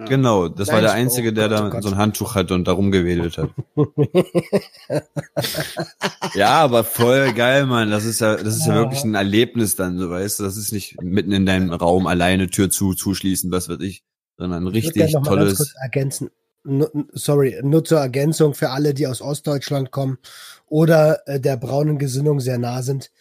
Genau, 0.07 0.47
das 0.47 0.67
Nein, 0.67 0.75
war 0.75 0.81
der 0.81 0.93
Einzige, 0.93 1.33
der 1.33 1.49
da 1.49 1.71
oh 1.73 1.81
so 1.81 1.89
ein 1.89 1.97
Handtuch 1.97 2.35
hatte 2.35 2.53
und 2.53 2.67
da 2.67 2.71
rumgewedelt 2.71 3.37
hat. 3.37 3.49
ja, 6.35 6.51
aber 6.51 6.83
voll 6.83 7.33
geil, 7.33 7.65
Mann. 7.65 7.91
Das 7.91 8.05
ist 8.05 8.21
ja, 8.21 8.35
das 8.35 8.55
ist 8.55 8.65
ja, 8.65 8.75
ja 8.75 8.79
wirklich 8.79 9.03
ein 9.03 9.15
Erlebnis 9.15 9.75
dann, 9.75 9.97
so 9.97 10.09
weißt 10.09 10.39
du. 10.39 10.43
Das 10.43 10.57
ist 10.57 10.71
nicht 10.71 11.01
mitten 11.01 11.31
in 11.31 11.45
deinem 11.45 11.71
Raum 11.71 12.07
alleine 12.07 12.49
Tür 12.49 12.69
zu, 12.69 12.93
zuschließen, 12.93 13.51
was 13.51 13.67
weiß 13.67 13.79
ich, 13.81 14.03
sondern 14.37 14.63
ein 14.63 14.67
richtig 14.67 15.03
ich 15.03 15.13
noch 15.13 15.23
tolles. 15.23 15.57
Kurz 15.57 15.73
ergänzen. 15.81 16.29
No, 16.63 16.87
sorry, 17.13 17.59
nur 17.63 17.83
zur 17.83 17.99
Ergänzung 17.99 18.53
für 18.53 18.69
alle, 18.69 18.93
die 18.93 19.07
aus 19.07 19.21
Ostdeutschland 19.21 19.91
kommen 19.91 20.17
oder 20.67 21.27
äh, 21.27 21.39
der 21.39 21.57
braunen 21.57 21.97
Gesinnung 21.97 22.39
sehr 22.39 22.57
nah 22.57 22.83
sind. 22.83 23.11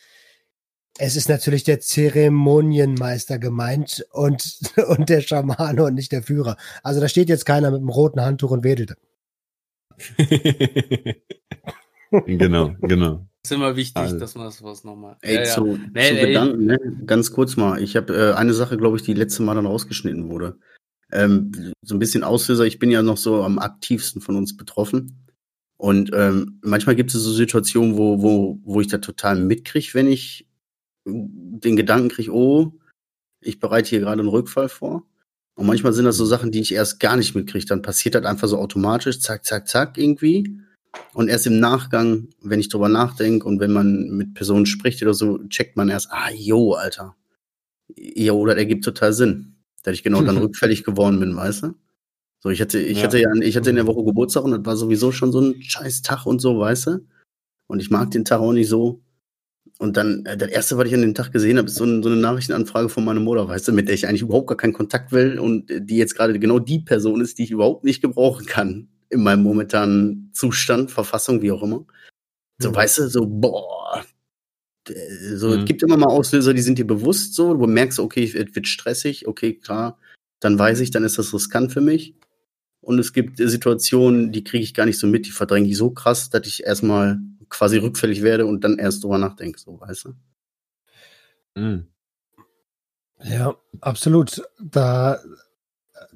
Es 1.01 1.15
ist 1.15 1.29
natürlich 1.29 1.63
der 1.63 1.79
Zeremonienmeister 1.79 3.39
gemeint 3.39 4.05
und, 4.11 4.59
und 4.89 5.09
der 5.09 5.21
Schamane 5.21 5.85
und 5.85 5.95
nicht 5.95 6.11
der 6.11 6.25
Führer. 6.25 6.57
Also 6.83 7.01
da 7.01 7.09
steht 7.09 7.29
jetzt 7.29 7.47
keiner 7.47 7.71
mit 7.71 7.79
einem 7.79 7.89
roten 7.89 8.21
Handtuch 8.21 8.51
und 8.51 8.65
wedelt. 8.65 8.97
genau, 12.27 12.75
genau. 12.81 13.27
ist 13.45 13.53
immer 13.53 13.77
wichtig, 13.77 13.97
also. 13.97 14.19
dass 14.19 14.35
man 14.35 14.51
sowas 14.51 14.83
nochmal. 14.85 15.17
Ey, 15.23 15.37
ja, 15.37 15.45
zu, 15.45 15.67
ja. 15.67 15.79
Nee, 15.93 16.09
zu 16.09 16.15
nee, 16.15 16.27
Gedanken, 16.27 16.67
ne? 16.67 16.79
ganz 17.07 17.33
kurz 17.33 17.57
mal. 17.57 17.81
Ich 17.81 17.97
habe 17.97 18.15
äh, 18.15 18.33
eine 18.35 18.55
Sache, 18.55 18.77
glaube 18.77 18.97
ich, 18.97 19.05
die 19.05 19.15
letzte 19.15 19.43
Mal 19.45 19.55
dann 19.55 19.67
rausgeschnitten 19.67 20.29
wurde. 20.29 20.59
Ähm, 21.13 21.73
so 21.83 21.95
ein 21.95 22.01
bisschen 22.01 22.25
Auslöser. 22.25 22.65
Ich 22.65 22.81
bin 22.81 22.91
ja 22.91 23.03
noch 23.03 23.17
so 23.17 23.43
am 23.45 23.59
aktivsten 23.61 24.21
von 24.21 24.37
uns 24.37 24.57
betroffen. 24.57 25.29
Und 25.77 26.11
ähm, 26.13 26.59
manchmal 26.63 26.97
gibt 26.97 27.15
es 27.15 27.23
so 27.23 27.33
Situationen, 27.33 27.97
wo, 27.97 28.21
wo, 28.21 28.59
wo 28.65 28.81
ich 28.81 28.89
da 28.89 28.99
total 28.99 29.37
mitkriege, 29.37 29.95
wenn 29.95 30.09
ich 30.09 30.48
den 31.09 31.77
Gedanken 31.77 32.09
kriege, 32.09 32.33
oh, 32.33 32.73
ich 33.41 33.61
bereite 33.61 33.91
hier 33.91 34.01
gerade 34.01 34.21
einen 34.21 34.29
Rückfall 34.29 34.69
vor. 34.69 35.05
Und 35.55 35.67
manchmal 35.67 35.93
sind 35.93 36.05
das 36.05 36.17
so 36.17 36.25
Sachen, 36.25 36.53
die 36.53 36.61
ich 36.61 36.73
erst 36.73 37.01
gar 37.01 37.17
nicht 37.17 37.35
mitkriege. 37.35 37.67
Dann 37.67 37.83
passiert 37.83 38.15
das 38.15 38.25
einfach 38.25 38.49
so 38.49 38.59
automatisch, 38.59 39.19
zack, 39.21 39.45
zack, 39.45 39.67
zack, 39.67 39.99
irgendwie. 39.99 40.61
Und 41.15 41.29
erst 41.29 41.47
im 41.47 41.59
Nachgang, 41.59 42.29
wenn 42.41 42.61
ich 42.61 42.69
drüber 42.69 42.89
nachdenke 42.89 43.47
und 43.47 43.61
wenn 43.61 43.73
man 43.73 44.11
mit 44.11 44.35
Personen 44.35 44.67
spricht 44.67 45.03
oder 45.03 45.15
so, 45.15 45.39
checkt 45.49 45.77
man 45.77 45.89
erst, 45.89 46.09
ah, 46.11 46.31
jo, 46.33 46.75
Alter. 46.75 47.17
Jo, 47.97 48.47
das 48.47 48.57
ergibt 48.57 48.85
total 48.85 49.13
Sinn. 49.13 49.57
Dass 49.83 49.95
ich 49.95 50.03
genau 50.03 50.23
dann 50.23 50.39
rückfällig 50.39 50.85
geworden 50.85 51.19
bin, 51.19 51.35
weißt 51.35 51.65
du? 51.65 51.75
So, 52.41 52.51
ich 52.51 52.61
hatte, 52.61 52.79
ich 52.79 52.99
ja. 52.99 53.05
hatte 53.05 53.19
ja, 53.19 53.33
ich 53.41 53.57
hatte 53.57 53.71
in 53.71 53.77
der 53.77 53.87
Woche 53.87 54.05
Geburtstag 54.05 54.45
und 54.45 54.53
das 54.53 54.65
war 54.65 54.77
sowieso 54.77 55.11
schon 55.11 55.33
so 55.33 55.41
ein 55.41 55.61
scheiß 55.61 56.03
Tag 56.03 56.25
und 56.27 56.41
so, 56.41 56.59
weißt 56.59 56.87
du? 56.87 57.07
Und 57.67 57.81
ich 57.81 57.91
mag 57.91 58.11
den 58.11 58.25
Tag 58.25 58.41
auch 58.41 58.53
nicht 58.53 58.69
so. 58.69 59.03
Und 59.79 59.97
dann, 59.97 60.27
äh, 60.27 60.37
das 60.37 60.49
erste, 60.51 60.77
was 60.77 60.89
ich 60.89 60.95
an 60.95 61.03
dem 61.03 61.15
Tag 61.15 61.33
gesehen 61.33 61.57
habe, 61.57 61.69
ist 61.69 61.77
so, 61.77 61.85
ein, 61.85 62.03
so 62.03 62.09
eine 62.09 62.19
Nachrichtenanfrage 62.21 62.89
von 62.89 63.05
meiner 63.05 63.21
Mutter, 63.21 63.49
weißt 63.49 63.69
du, 63.69 63.73
mit 63.73 63.87
der 63.87 63.95
ich 63.95 64.07
eigentlich 64.07 64.23
überhaupt 64.23 64.49
gar 64.49 64.57
keinen 64.57 64.73
Kontakt 64.73 65.13
will 65.13 65.39
und 65.39 65.71
die 65.71 65.97
jetzt 65.97 66.17
gerade 66.17 66.39
genau 66.39 66.59
die 66.59 66.81
Person 66.81 67.21
ist, 67.21 67.39
die 67.39 67.45
ich 67.45 67.53
überhaupt 67.53 67.85
nicht 67.85 68.03
gebrauchen 68.03 68.45
kann 68.45 68.89
in 69.09 69.23
meinem 69.23 69.43
momentanen 69.43 70.31
Zustand, 70.35 70.91
Verfassung, 70.91 71.41
wie 71.43 71.53
auch 71.53 71.63
immer. 71.63 71.87
So, 72.59 72.71
mhm. 72.71 72.75
weißt 72.75 72.99
du, 72.99 73.09
so, 73.09 73.27
boah. 73.27 74.05
So, 75.35 75.49
mhm. 75.49 75.61
es 75.61 75.65
gibt 75.67 75.83
immer 75.83 75.97
mal 75.97 76.11
Auslöser, 76.11 76.55
die 76.55 76.63
sind 76.63 76.79
dir 76.79 76.87
bewusst 76.87 77.35
so, 77.35 77.55
du 77.55 77.67
merkst, 77.67 78.01
okay, 78.01 78.25
es 78.25 78.35
wird 78.35 78.67
stressig, 78.67 79.29
okay, 79.29 79.55
klar, 79.55 79.99
dann 80.41 80.59
weiß 80.59 80.81
ich, 80.81 80.91
dann 80.91 81.05
ist 81.05 81.19
das 81.19 81.33
riskant 81.33 81.73
für 81.73 81.81
mich. 81.81 82.15
Und 82.81 82.99
es 82.99 83.13
gibt 83.13 83.37
Situationen, 83.37 84.33
die 84.33 84.45
kriege 84.45 84.65
ich 84.65 84.75
gar 84.75 84.87
nicht 84.87 84.99
so 84.99 85.07
mit, 85.07 85.27
die 85.27 85.31
verdränge 85.31 85.69
ich 85.69 85.77
so 85.77 85.91
krass, 85.91 86.31
dass 86.31 86.47
ich 86.47 86.65
erstmal 86.65 87.21
quasi 87.49 87.79
rückfällig 87.79 88.23
werde 88.23 88.47
und 88.47 88.63
dann 88.63 88.79
erst 88.79 89.03
drüber 89.03 89.19
nachdenke, 89.19 89.59
so, 89.59 89.81
weißt 89.81 90.05
du? 90.07 90.15
Mhm. 91.61 91.89
Ja, 93.23 93.57
absolut. 93.81 94.43
Da, 94.61 95.19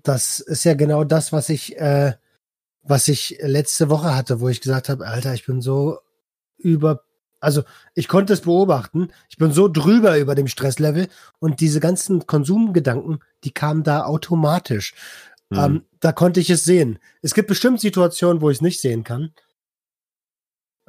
das 0.03 0.41
ist 0.41 0.65
ja 0.65 0.75
genau 0.75 1.05
das, 1.05 1.33
was 1.33 1.49
ich, 1.49 1.77
äh, 1.79 2.15
was 2.83 3.09
ich 3.09 3.39
letzte 3.41 3.89
Woche 3.91 4.15
hatte, 4.15 4.41
wo 4.41 4.49
ich 4.49 4.61
gesagt 4.61 4.89
habe, 4.89 5.07
Alter, 5.07 5.35
ich 5.35 5.47
bin 5.47 5.61
so 5.61 5.99
über, 6.59 7.05
Also 7.41 7.65
ich 7.95 8.07
konnte 8.07 8.33
es 8.33 8.43
beobachten. 8.43 9.09
Ich 9.29 9.37
bin 9.37 9.53
so 9.53 9.67
drüber 9.69 10.19
über 10.19 10.35
dem 10.37 10.47
Stresslevel 10.47 11.09
und 11.41 11.61
diese 11.61 11.81
ganzen 11.81 12.27
Konsumgedanken, 12.27 13.19
die 13.43 13.53
kamen 13.53 13.83
da 13.83 14.05
automatisch. 14.05 14.95
Mhm. 15.51 15.59
Ähm, 15.59 15.85
da 15.99 16.13
konnte 16.13 16.39
ich 16.41 16.51
es 16.51 16.65
sehen. 16.65 16.99
Es 17.21 17.35
gibt 17.35 17.49
bestimmt 17.49 17.81
Situationen, 17.81 18.41
wo 18.41 18.51
ich 18.51 18.59
es 18.59 18.63
nicht 18.63 18.81
sehen 18.81 19.03
kann. 19.03 19.33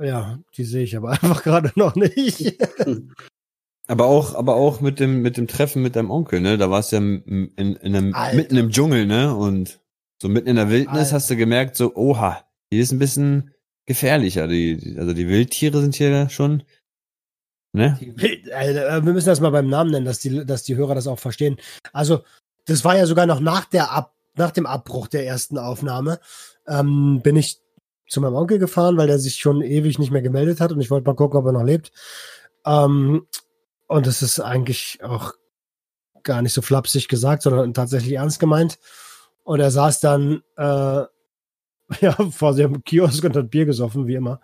Ja, 0.02 0.40
die 0.58 0.64
sehe 0.64 0.84
ich 0.84 0.98
aber 0.98 1.12
einfach 1.22 1.44
gerade 1.44 1.72
noch 1.76 1.96
nicht. 1.96 2.58
aber 3.88 4.06
auch, 4.06 4.36
aber 4.36 4.56
auch 4.56 4.82
mit 4.82 5.00
dem, 5.00 5.22
mit 5.22 5.38
dem 5.38 5.48
Treffen 5.48 5.82
mit 5.82 5.96
deinem 5.96 6.12
Onkel, 6.12 6.42
ne? 6.42 6.58
Da 6.58 6.70
warst 6.70 6.92
du 6.92 6.96
ja 6.98 7.02
in, 7.02 7.52
in 7.56 7.78
einem, 7.96 8.16
mitten 8.36 8.58
im 8.58 8.72
Dschungel, 8.72 9.06
ne? 9.06 9.36
Und 9.36 9.80
so 10.22 10.30
mitten 10.30 10.48
in 10.48 10.56
der 10.56 10.70
Wildnis 10.70 11.00
Alter. 11.00 11.16
hast 11.16 11.30
du 11.30 11.36
gemerkt, 11.36 11.76
so, 11.76 11.96
oha, 11.96 12.46
hier 12.72 12.82
ist 12.82 12.92
ein 12.92 13.00
bisschen 13.00 13.54
gefährlicher. 13.86 14.48
Die, 14.48 14.96
also 14.98 15.14
die 15.14 15.28
Wildtiere 15.28 15.82
sind 15.82 15.96
hier 15.96 16.30
schon. 16.30 16.64
Ne? 17.74 17.98
Äh, 18.52 19.04
wir 19.04 19.14
müssen 19.14 19.30
das 19.30 19.42
mal 19.42 19.50
beim 19.50 19.68
Namen 19.68 19.92
nennen, 19.92 20.06
dass 20.06 20.20
die, 20.20 20.46
dass 20.46 20.64
die 20.64 20.76
Hörer 20.76 20.96
das 20.96 21.08
auch 21.08 21.20
verstehen. 21.20 21.58
Also, 21.92 22.24
das 22.66 22.86
war 22.86 22.96
ja 22.96 23.06
sogar 23.08 23.26
noch 23.26 23.40
nach 23.40 23.66
der 23.66 23.92
Ab, 23.92 24.16
nach 24.36 24.52
dem 24.52 24.66
Abbruch 24.66 25.08
der 25.08 25.26
ersten 25.26 25.58
Aufnahme, 25.58 26.20
ähm, 26.68 27.22
bin 27.24 27.36
ich 27.36 27.63
zu 28.08 28.22
meinem 28.22 28.36
Onkel 28.36 28.60
gefahren, 28.60 28.98
weil 28.98 29.08
der 29.08 29.20
sich 29.20 29.36
schon 29.36 29.62
ewig 29.62 30.00
nicht 30.00 30.12
mehr 30.12 30.22
gemeldet 30.22 30.60
hat 30.60 30.72
und 30.72 30.82
ich 30.82 30.92
wollte 30.92 31.08
mal 31.08 31.16
gucken, 31.16 31.40
ob 31.40 31.46
er 31.46 31.52
noch 31.52 31.64
lebt. 31.64 31.92
Ähm, 32.66 33.28
und 33.88 34.08
es 34.08 34.22
ist 34.22 34.40
eigentlich 34.40 35.00
auch 35.04 35.34
gar 36.24 36.42
nicht 36.42 36.54
so 36.54 36.62
flapsig 36.62 37.08
gesagt, 37.08 37.44
sondern 37.44 37.74
tatsächlich 37.74 38.14
ernst 38.14 38.40
gemeint. 38.40 38.80
Und 39.44 39.60
er 39.60 39.72
saß 39.72 40.00
dann 40.00 40.42
äh, 40.58 41.04
ja, 42.02 42.12
vor 42.32 42.56
dem 42.56 42.84
Kiosk 42.84 43.24
und 43.24 43.36
hat 43.36 43.50
Bier 43.50 43.66
gesoffen, 43.66 44.08
wie 44.08 44.16
immer. 44.16 44.42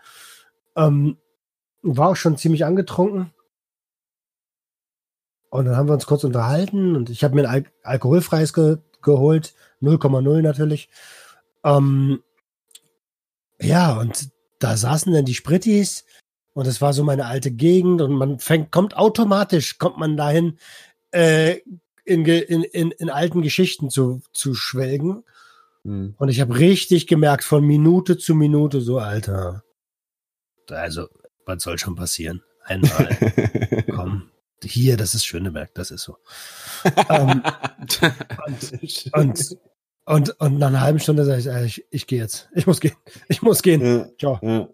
Ähm, 0.75 1.17
war 1.81 2.09
auch 2.09 2.15
schon 2.15 2.37
ziemlich 2.37 2.65
angetrunken. 2.65 3.33
Und 5.49 5.65
dann 5.65 5.77
haben 5.77 5.87
wir 5.87 5.93
uns 5.93 6.05
kurz 6.05 6.23
unterhalten 6.23 6.95
und 6.95 7.09
ich 7.09 7.23
habe 7.23 7.33
mir 7.33 7.49
ein 7.49 7.65
Al 7.65 7.65
alkoholfreies 7.83 8.53
ge 8.53 8.77
geholt, 9.01 9.55
0,0 9.81 10.41
natürlich. 10.41 10.89
Ähm, 11.63 12.21
ja, 13.61 13.97
und 13.99 14.29
da 14.59 14.77
saßen 14.77 15.13
dann 15.13 15.25
die 15.25 15.33
Sprittis 15.33 16.05
und 16.53 16.67
es 16.67 16.81
war 16.81 16.93
so 16.93 17.03
meine 17.03 17.25
alte 17.25 17.51
Gegend 17.51 18.01
und 18.01 18.13
man 18.13 18.39
fängt, 18.39 18.71
kommt 18.71 18.95
automatisch, 18.95 19.77
kommt 19.77 19.97
man 19.97 20.17
dahin, 20.17 20.57
äh, 21.11 21.57
in, 22.05 22.25
in, 22.25 22.63
in, 22.63 22.91
in 22.91 23.09
alten 23.09 23.41
Geschichten 23.41 23.89
zu, 23.89 24.21
zu 24.33 24.55
schwelgen. 24.55 25.23
Mhm. 25.83 26.15
Und 26.17 26.29
ich 26.29 26.41
habe 26.41 26.57
richtig 26.57 27.07
gemerkt, 27.07 27.43
von 27.43 27.63
Minute 27.63 28.17
zu 28.17 28.35
Minute, 28.35 28.81
so, 28.81 28.97
Alter. 28.97 29.63
Also, 30.69 31.07
was 31.45 31.63
soll 31.63 31.77
schon 31.77 31.95
passieren? 31.95 32.43
Einmal. 32.63 33.17
Komm. 33.95 34.29
Hier, 34.61 34.97
das 34.97 35.15
ist 35.15 35.25
Schöneberg, 35.25 35.73
das 35.73 35.89
ist 35.91 36.03
so. 36.03 36.17
um, 37.07 37.41
und, 38.45 39.09
und, 39.13 39.57
und, 40.09 40.39
und, 40.39 40.57
nach 40.57 40.67
einer 40.67 40.81
halben 40.81 40.99
Stunde 40.99 41.23
sage 41.23 41.65
ich, 41.65 41.77
ich, 41.77 41.85
ich 41.91 42.07
gehe 42.07 42.19
jetzt. 42.19 42.49
Ich 42.53 42.67
muss 42.67 42.79
gehen. 42.79 42.95
Ich 43.27 43.41
muss 43.41 43.61
gehen. 43.61 43.81
Ja, 43.85 44.09
Ciao. 44.17 44.39
Ja. 44.41 44.67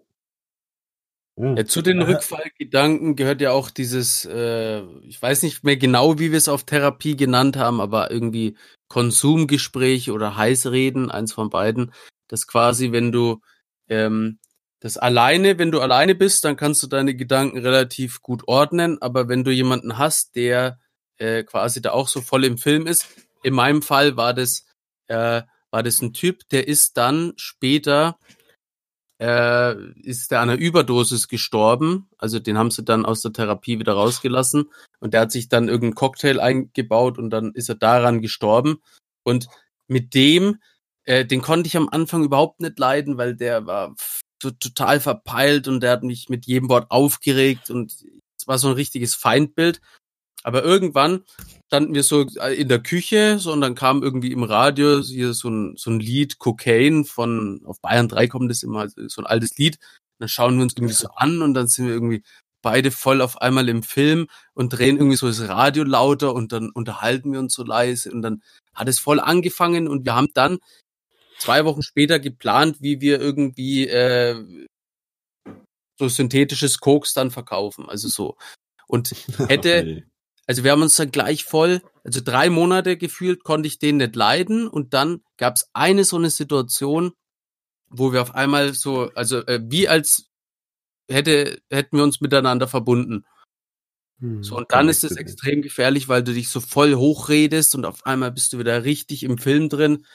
Ja, 1.38 1.66
zu 1.66 1.82
den 1.82 2.00
Rückfallgedanken 2.00 3.14
gehört 3.14 3.42
ja 3.42 3.52
auch 3.52 3.68
dieses, 3.68 4.24
äh, 4.24 4.80
ich 5.02 5.20
weiß 5.20 5.42
nicht 5.42 5.64
mehr 5.64 5.76
genau, 5.76 6.18
wie 6.18 6.30
wir 6.30 6.38
es 6.38 6.48
auf 6.48 6.64
Therapie 6.64 7.14
genannt 7.14 7.58
haben, 7.58 7.82
aber 7.82 8.10
irgendwie 8.10 8.56
Konsumgespräch 8.88 10.10
oder 10.10 10.36
Heißreden, 10.36 11.10
eins 11.10 11.34
von 11.34 11.50
beiden, 11.50 11.92
dass 12.28 12.46
quasi, 12.46 12.90
wenn 12.92 13.12
du 13.12 13.42
ähm, 13.88 14.38
das 14.80 14.96
alleine, 14.96 15.58
wenn 15.58 15.70
du 15.70 15.80
alleine 15.80 16.14
bist, 16.14 16.44
dann 16.46 16.56
kannst 16.56 16.82
du 16.82 16.86
deine 16.86 17.14
Gedanken 17.14 17.58
relativ 17.58 18.22
gut 18.22 18.48
ordnen, 18.48 19.02
aber 19.02 19.28
wenn 19.28 19.44
du 19.44 19.50
jemanden 19.50 19.98
hast, 19.98 20.36
der 20.36 20.78
äh, 21.18 21.44
quasi 21.44 21.82
da 21.82 21.90
auch 21.90 22.08
so 22.08 22.22
voll 22.22 22.46
im 22.46 22.56
Film 22.56 22.86
ist, 22.86 23.06
in 23.42 23.52
meinem 23.52 23.82
Fall 23.82 24.16
war 24.16 24.32
das, 24.32 24.65
äh, 25.08 25.42
war 25.70 25.82
das 25.82 26.00
ein 26.00 26.12
Typ, 26.12 26.48
der 26.50 26.68
ist 26.68 26.96
dann 26.96 27.32
später 27.36 28.18
äh, 29.18 29.74
ist 30.02 30.30
der 30.30 30.40
an 30.40 30.50
einer 30.50 30.58
Überdosis 30.58 31.28
gestorben. 31.28 32.08
Also 32.18 32.38
den 32.38 32.58
haben 32.58 32.70
sie 32.70 32.84
dann 32.84 33.06
aus 33.06 33.22
der 33.22 33.32
Therapie 33.32 33.78
wieder 33.78 33.94
rausgelassen. 33.94 34.70
Und 35.00 35.14
der 35.14 35.22
hat 35.22 35.32
sich 35.32 35.48
dann 35.48 35.68
irgendeinen 35.68 35.94
Cocktail 35.94 36.40
eingebaut 36.40 37.18
und 37.18 37.30
dann 37.30 37.52
ist 37.52 37.68
er 37.68 37.76
daran 37.76 38.20
gestorben. 38.20 38.78
Und 39.22 39.48
mit 39.88 40.14
dem, 40.14 40.60
äh, 41.04 41.24
den 41.24 41.42
konnte 41.42 41.68
ich 41.68 41.76
am 41.76 41.88
Anfang 41.88 42.24
überhaupt 42.24 42.60
nicht 42.60 42.78
leiden, 42.78 43.16
weil 43.16 43.34
der 43.36 43.66
war 43.66 43.94
so 44.42 44.50
total 44.50 45.00
verpeilt 45.00 45.66
und 45.66 45.80
der 45.80 45.92
hat 45.92 46.02
mich 46.02 46.28
mit 46.28 46.46
jedem 46.46 46.68
Wort 46.68 46.90
aufgeregt 46.90 47.70
und 47.70 47.92
es 48.38 48.46
war 48.46 48.58
so 48.58 48.68
ein 48.68 48.74
richtiges 48.74 49.14
Feindbild. 49.14 49.80
Aber 50.42 50.62
irgendwann 50.62 51.24
standen 51.66 51.94
wir 51.94 52.02
so 52.02 52.26
äh, 52.40 52.54
in 52.54 52.68
der 52.68 52.82
Küche, 52.82 53.38
so 53.38 53.52
und 53.52 53.60
dann 53.60 53.74
kam 53.74 54.02
irgendwie 54.02 54.32
im 54.32 54.42
Radio 54.42 55.00
hier 55.00 55.34
so 55.34 55.48
ein, 55.48 55.74
so 55.76 55.90
ein 55.90 56.00
Lied 56.00 56.38
Cocaine 56.38 57.04
von, 57.04 57.62
auf 57.64 57.80
Bayern 57.80 58.08
3 58.08 58.28
kommt 58.28 58.50
das 58.50 58.62
immer, 58.62 58.88
so 58.88 59.22
ein 59.22 59.26
altes 59.26 59.56
Lied. 59.58 59.76
Und 59.76 60.20
dann 60.20 60.28
schauen 60.28 60.56
wir 60.56 60.62
uns 60.62 60.74
irgendwie 60.76 60.94
so 60.94 61.08
an 61.08 61.42
und 61.42 61.54
dann 61.54 61.66
sind 61.66 61.86
wir 61.86 61.94
irgendwie 61.94 62.22
beide 62.62 62.90
voll 62.90 63.20
auf 63.20 63.40
einmal 63.40 63.68
im 63.68 63.82
Film 63.82 64.28
und 64.54 64.70
drehen 64.70 64.96
irgendwie 64.96 65.16
so 65.16 65.26
das 65.26 65.48
Radio 65.48 65.84
lauter 65.84 66.34
und 66.34 66.52
dann 66.52 66.70
unterhalten 66.70 67.32
wir 67.32 67.38
uns 67.38 67.54
so 67.54 67.62
leise 67.64 68.10
und 68.10 68.22
dann 68.22 68.42
hat 68.74 68.88
es 68.88 68.98
voll 68.98 69.20
angefangen 69.20 69.88
und 69.88 70.04
wir 70.04 70.14
haben 70.14 70.28
dann 70.34 70.58
zwei 71.38 71.64
Wochen 71.64 71.82
später 71.82 72.18
geplant, 72.18 72.78
wie 72.80 73.00
wir 73.00 73.20
irgendwie 73.20 73.86
äh, 73.86 74.66
so 75.98 76.08
synthetisches 76.08 76.78
Koks 76.78 77.12
dann 77.12 77.30
verkaufen. 77.30 77.88
Also 77.88 78.08
so. 78.08 78.36
Und 78.86 79.10
hätte, 79.48 80.04
also 80.46 80.62
wir 80.62 80.70
haben 80.70 80.82
uns 80.82 80.94
dann 80.94 81.10
gleich 81.10 81.44
voll, 81.44 81.82
also 82.04 82.20
drei 82.22 82.50
Monate 82.50 82.96
gefühlt, 82.96 83.42
konnte 83.42 83.66
ich 83.66 83.78
den 83.78 83.96
nicht 83.96 84.14
leiden. 84.14 84.68
Und 84.68 84.94
dann 84.94 85.22
gab 85.36 85.56
es 85.56 85.68
eine 85.72 86.04
so 86.04 86.16
eine 86.16 86.30
Situation, 86.30 87.12
wo 87.88 88.12
wir 88.12 88.22
auf 88.22 88.34
einmal 88.34 88.72
so, 88.74 89.10
also 89.14 89.44
äh, 89.46 89.60
wie 89.64 89.88
als 89.88 90.28
hätte, 91.10 91.60
hätten 91.70 91.96
wir 91.96 92.04
uns 92.04 92.20
miteinander 92.20 92.68
verbunden. 92.68 93.24
Hm, 94.20 94.42
so, 94.42 94.56
und 94.56 94.72
dann 94.72 94.88
ist 94.88 95.04
es 95.04 95.16
extrem 95.16 95.62
gefährlich, 95.62 96.08
weil 96.08 96.22
du 96.22 96.32
dich 96.32 96.48
so 96.48 96.60
voll 96.60 96.94
hochredest 96.94 97.74
und 97.74 97.84
auf 97.84 98.06
einmal 98.06 98.32
bist 98.32 98.52
du 98.52 98.58
wieder 98.58 98.84
richtig 98.84 99.24
im 99.24 99.38
Film 99.38 99.68
drin 99.68 100.06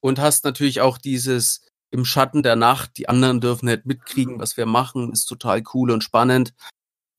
und 0.00 0.18
hast 0.18 0.44
natürlich 0.44 0.80
auch 0.80 0.98
dieses 0.98 1.66
im 1.90 2.04
Schatten 2.04 2.42
der 2.42 2.54
Nacht, 2.54 2.98
die 2.98 3.08
anderen 3.08 3.40
dürfen 3.40 3.66
nicht 3.66 3.84
mitkriegen, 3.84 4.38
was 4.38 4.56
wir 4.56 4.66
machen, 4.66 5.12
ist 5.12 5.24
total 5.24 5.62
cool 5.74 5.90
und 5.90 6.04
spannend. 6.04 6.54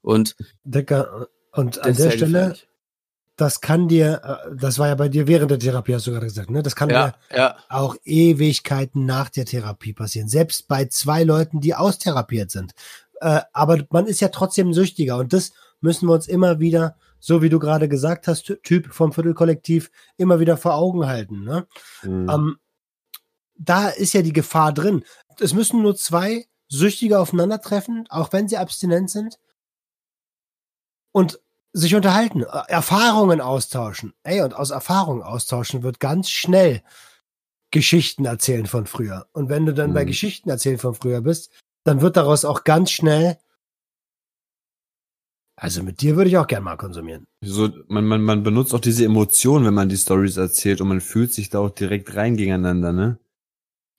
Und 0.01 0.35
Decker, 0.63 1.27
und 1.51 1.79
an 1.79 1.95
der 1.95 2.11
Stelle, 2.11 2.25
gefährlich. 2.25 2.67
das 3.35 3.61
kann 3.61 3.87
dir, 3.87 4.21
äh, 4.23 4.55
das 4.55 4.79
war 4.79 4.87
ja 4.87 4.95
bei 4.95 5.09
dir 5.09 5.27
während 5.27 5.51
der 5.51 5.59
Therapie, 5.59 5.93
hast 5.93 6.07
du 6.07 6.11
gerade 6.11 6.27
gesagt, 6.27 6.49
ne? 6.49 6.63
Das 6.63 6.75
kann 6.75 6.89
ja, 6.89 7.11
dir 7.29 7.37
ja. 7.37 7.57
auch 7.69 7.95
Ewigkeiten 8.03 9.05
nach 9.05 9.29
der 9.29 9.45
Therapie 9.45 9.93
passieren. 9.93 10.27
Selbst 10.27 10.67
bei 10.67 10.85
zwei 10.85 11.23
Leuten, 11.23 11.59
die 11.59 11.75
austherapiert 11.75 12.51
sind. 12.51 12.73
Äh, 13.19 13.41
aber 13.53 13.85
man 13.89 14.07
ist 14.07 14.21
ja 14.21 14.29
trotzdem 14.29 14.73
süchtiger 14.73 15.17
und 15.17 15.33
das 15.33 15.51
müssen 15.81 16.07
wir 16.07 16.13
uns 16.13 16.27
immer 16.27 16.59
wieder, 16.59 16.95
so 17.19 17.41
wie 17.41 17.49
du 17.49 17.59
gerade 17.59 17.89
gesagt 17.89 18.27
hast, 18.27 18.57
Typ 18.63 18.93
vom 18.93 19.13
Viertelkollektiv, 19.13 19.91
immer 20.17 20.39
wieder 20.39 20.57
vor 20.57 20.75
Augen 20.75 21.05
halten. 21.05 21.43
Ne? 21.43 21.67
Mhm. 22.03 22.29
Ähm, 22.29 22.57
da 23.55 23.89
ist 23.89 24.13
ja 24.13 24.21
die 24.21 24.33
Gefahr 24.33 24.73
drin. 24.73 25.03
Es 25.39 25.53
müssen 25.53 25.81
nur 25.81 25.95
zwei 25.95 26.45
Süchtige 26.67 27.19
aufeinandertreffen, 27.19 28.07
auch 28.09 28.31
wenn 28.33 28.47
sie 28.47 28.57
abstinent 28.57 29.09
sind 29.09 29.37
und 31.11 31.39
sich 31.73 31.95
unterhalten, 31.95 32.43
äh, 32.43 32.61
Erfahrungen 32.67 33.41
austauschen. 33.41 34.13
Ey, 34.23 34.41
und 34.41 34.53
aus 34.55 34.71
Erfahrungen 34.71 35.23
austauschen 35.23 35.83
wird 35.83 35.99
ganz 35.99 36.29
schnell 36.29 36.81
Geschichten 37.71 38.25
erzählen 38.25 38.65
von 38.65 38.85
früher. 38.85 39.27
Und 39.31 39.49
wenn 39.49 39.65
du 39.65 39.73
dann 39.73 39.91
mhm. 39.91 39.95
bei 39.95 40.05
Geschichten 40.05 40.49
erzählen 40.49 40.77
von 40.77 40.95
früher 40.95 41.21
bist, 41.21 41.51
dann 41.83 42.01
wird 42.01 42.17
daraus 42.17 42.45
auch 42.45 42.63
ganz 42.63 42.91
schnell 42.91 43.37
also 45.61 45.83
mit 45.83 46.01
dir 46.01 46.15
würde 46.15 46.27
ich 46.27 46.37
auch 46.37 46.47
gern 46.47 46.63
mal 46.63 46.75
konsumieren. 46.75 47.27
So, 47.45 47.69
man, 47.87 48.03
man, 48.05 48.23
man 48.23 48.41
benutzt 48.41 48.73
auch 48.73 48.79
diese 48.79 49.05
Emotionen, 49.05 49.63
wenn 49.63 49.75
man 49.75 49.89
die 49.89 49.97
Stories 49.97 50.37
erzählt 50.37 50.81
und 50.81 50.87
man 50.87 51.01
fühlt 51.01 51.31
sich 51.31 51.51
da 51.51 51.59
auch 51.59 51.69
direkt 51.69 52.15
rein 52.15 52.35
gegeneinander, 52.35 52.93
ne? 52.93 53.19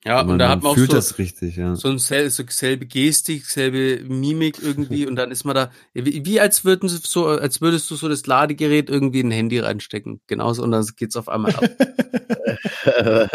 Ja, 0.05 0.21
und, 0.21 0.31
und 0.31 0.39
da 0.39 0.49
hat 0.49 0.61
man 0.61 0.71
auch 0.71 0.75
fühlt 0.75 0.91
so, 0.91 0.97
das 0.97 1.17
richtig, 1.17 1.55
ja. 1.55 1.75
so, 1.75 1.87
ein 1.87 1.97
sel 1.97 2.29
so 2.29 2.43
selbe 2.49 2.85
Gestik, 2.85 3.45
selbe 3.45 4.03
Mimik 4.03 4.61
irgendwie 4.61 5.07
und 5.07 5.15
dann 5.15 5.31
ist 5.31 5.45
man 5.45 5.55
da 5.55 5.71
wie, 5.93 6.25
wie 6.25 6.39
als 6.41 6.65
würden 6.65 6.89
so 6.89 7.27
als 7.27 7.61
würdest 7.61 7.89
du 7.89 7.95
so 7.95 8.09
das 8.09 8.25
Ladegerät 8.25 8.89
irgendwie 8.89 9.21
in 9.21 9.29
ein 9.29 9.31
Handy 9.31 9.59
reinstecken, 9.59 10.19
genauso 10.27 10.63
und 10.63 10.71
dann 10.71 10.85
geht's 10.97 11.15
auf 11.15 11.29
einmal 11.29 11.55
ab. 11.55 11.63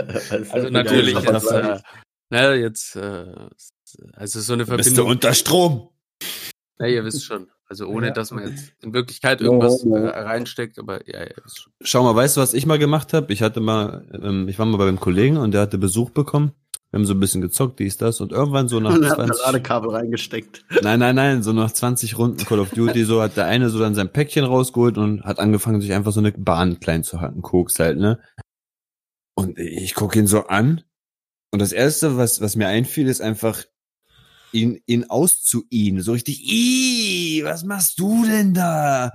also 0.51 0.69
natürlich 0.69 1.19
jetzt, 1.19 1.51
äh, 1.51 1.81
na, 2.29 2.55
jetzt 2.55 2.97
äh, 2.97 3.49
also 4.13 4.41
so 4.41 4.53
eine 4.53 4.67
Verbindung. 4.67 4.95
Bist 4.95 4.99
du 4.99 5.05
unter 5.07 5.33
Strom? 5.33 5.89
Ja, 6.79 6.87
ihr 6.87 7.05
wisst 7.05 7.25
schon. 7.25 7.49
Also 7.71 7.87
ohne, 7.87 8.07
ja, 8.07 8.13
dass 8.15 8.31
man 8.31 8.49
jetzt 8.49 8.73
in 8.83 8.95
Wirklichkeit 8.95 9.43
irgendwas 9.43 9.85
äh, 9.85 9.95
reinsteckt, 9.95 10.79
aber 10.79 11.07
ja, 11.07 11.21
ja. 11.21 11.35
Schau 11.83 12.03
mal, 12.03 12.17
weißt 12.17 12.37
du, 12.37 12.41
was 12.41 12.55
ich 12.55 12.65
mal 12.65 12.79
gemacht 12.79 13.13
habe? 13.13 13.31
Ich 13.31 13.43
hatte 13.43 13.61
mal, 13.61 14.07
ähm, 14.23 14.49
ich 14.49 14.59
war 14.59 14.65
mal 14.65 14.79
bei 14.79 14.89
einem 14.89 15.01
Kollegen 15.01 15.37
und 15.37 15.53
der 15.53 15.61
hatte 15.63 15.77
Besuch 15.77 16.09
bekommen 16.09 16.53
Wir 16.91 16.99
haben 16.99 17.05
so 17.05 17.13
ein 17.13 17.21
bisschen 17.21 17.43
gezockt, 17.43 17.79
dies, 17.79 17.99
das 17.99 18.23
und 18.23 18.33
irgendwann 18.33 18.69
so 18.69 18.81
nach 18.81 18.95
und 18.95 19.05
20 19.05 19.45
Ladekabel 19.45 19.91
reingesteckt. 19.91 20.65
Nein, 20.81 20.99
nein, 20.99 21.15
nein, 21.15 21.43
so 21.43 21.53
nach 21.53 21.71
20 21.71 22.17
Runden 22.17 22.43
Call 22.47 22.61
of 22.61 22.71
Duty 22.71 23.05
so 23.05 23.21
hat 23.21 23.37
der 23.37 23.45
eine 23.45 23.69
so 23.69 23.79
dann 23.79 23.95
sein 23.95 24.11
Päckchen 24.11 24.45
rausgeholt 24.45 24.97
und 24.97 25.25
hat 25.25 25.39
angefangen 25.39 25.83
sich 25.83 25.93
einfach 25.93 26.13
so 26.13 26.21
eine 26.21 26.33
Bahn 26.33 26.81
klein 26.81 27.05
zu 27.05 27.21
hacken, 27.21 27.43
Koks 27.43 27.79
halt, 27.79 27.99
ne? 27.99 28.19
Und 29.35 29.59
ich 29.59 29.95
gucke 29.95 30.19
ihn 30.19 30.27
so 30.27 30.47
an 30.47 30.85
und 31.53 31.61
das 31.61 31.73
erste, 31.73 32.17
was 32.17 32.41
was 32.41 32.57
mir 32.57 32.69
einfiel, 32.69 33.09
ist 33.09 33.21
einfach 33.21 33.63
ihn 34.53 34.81
ihn 34.87 35.05
auszuihen, 35.05 36.01
so 36.01 36.13
richtig, 36.13 36.43
Ih, 36.45 37.43
was 37.45 37.65
machst 37.65 37.99
du 37.99 38.25
denn 38.25 38.55
da? 38.55 39.13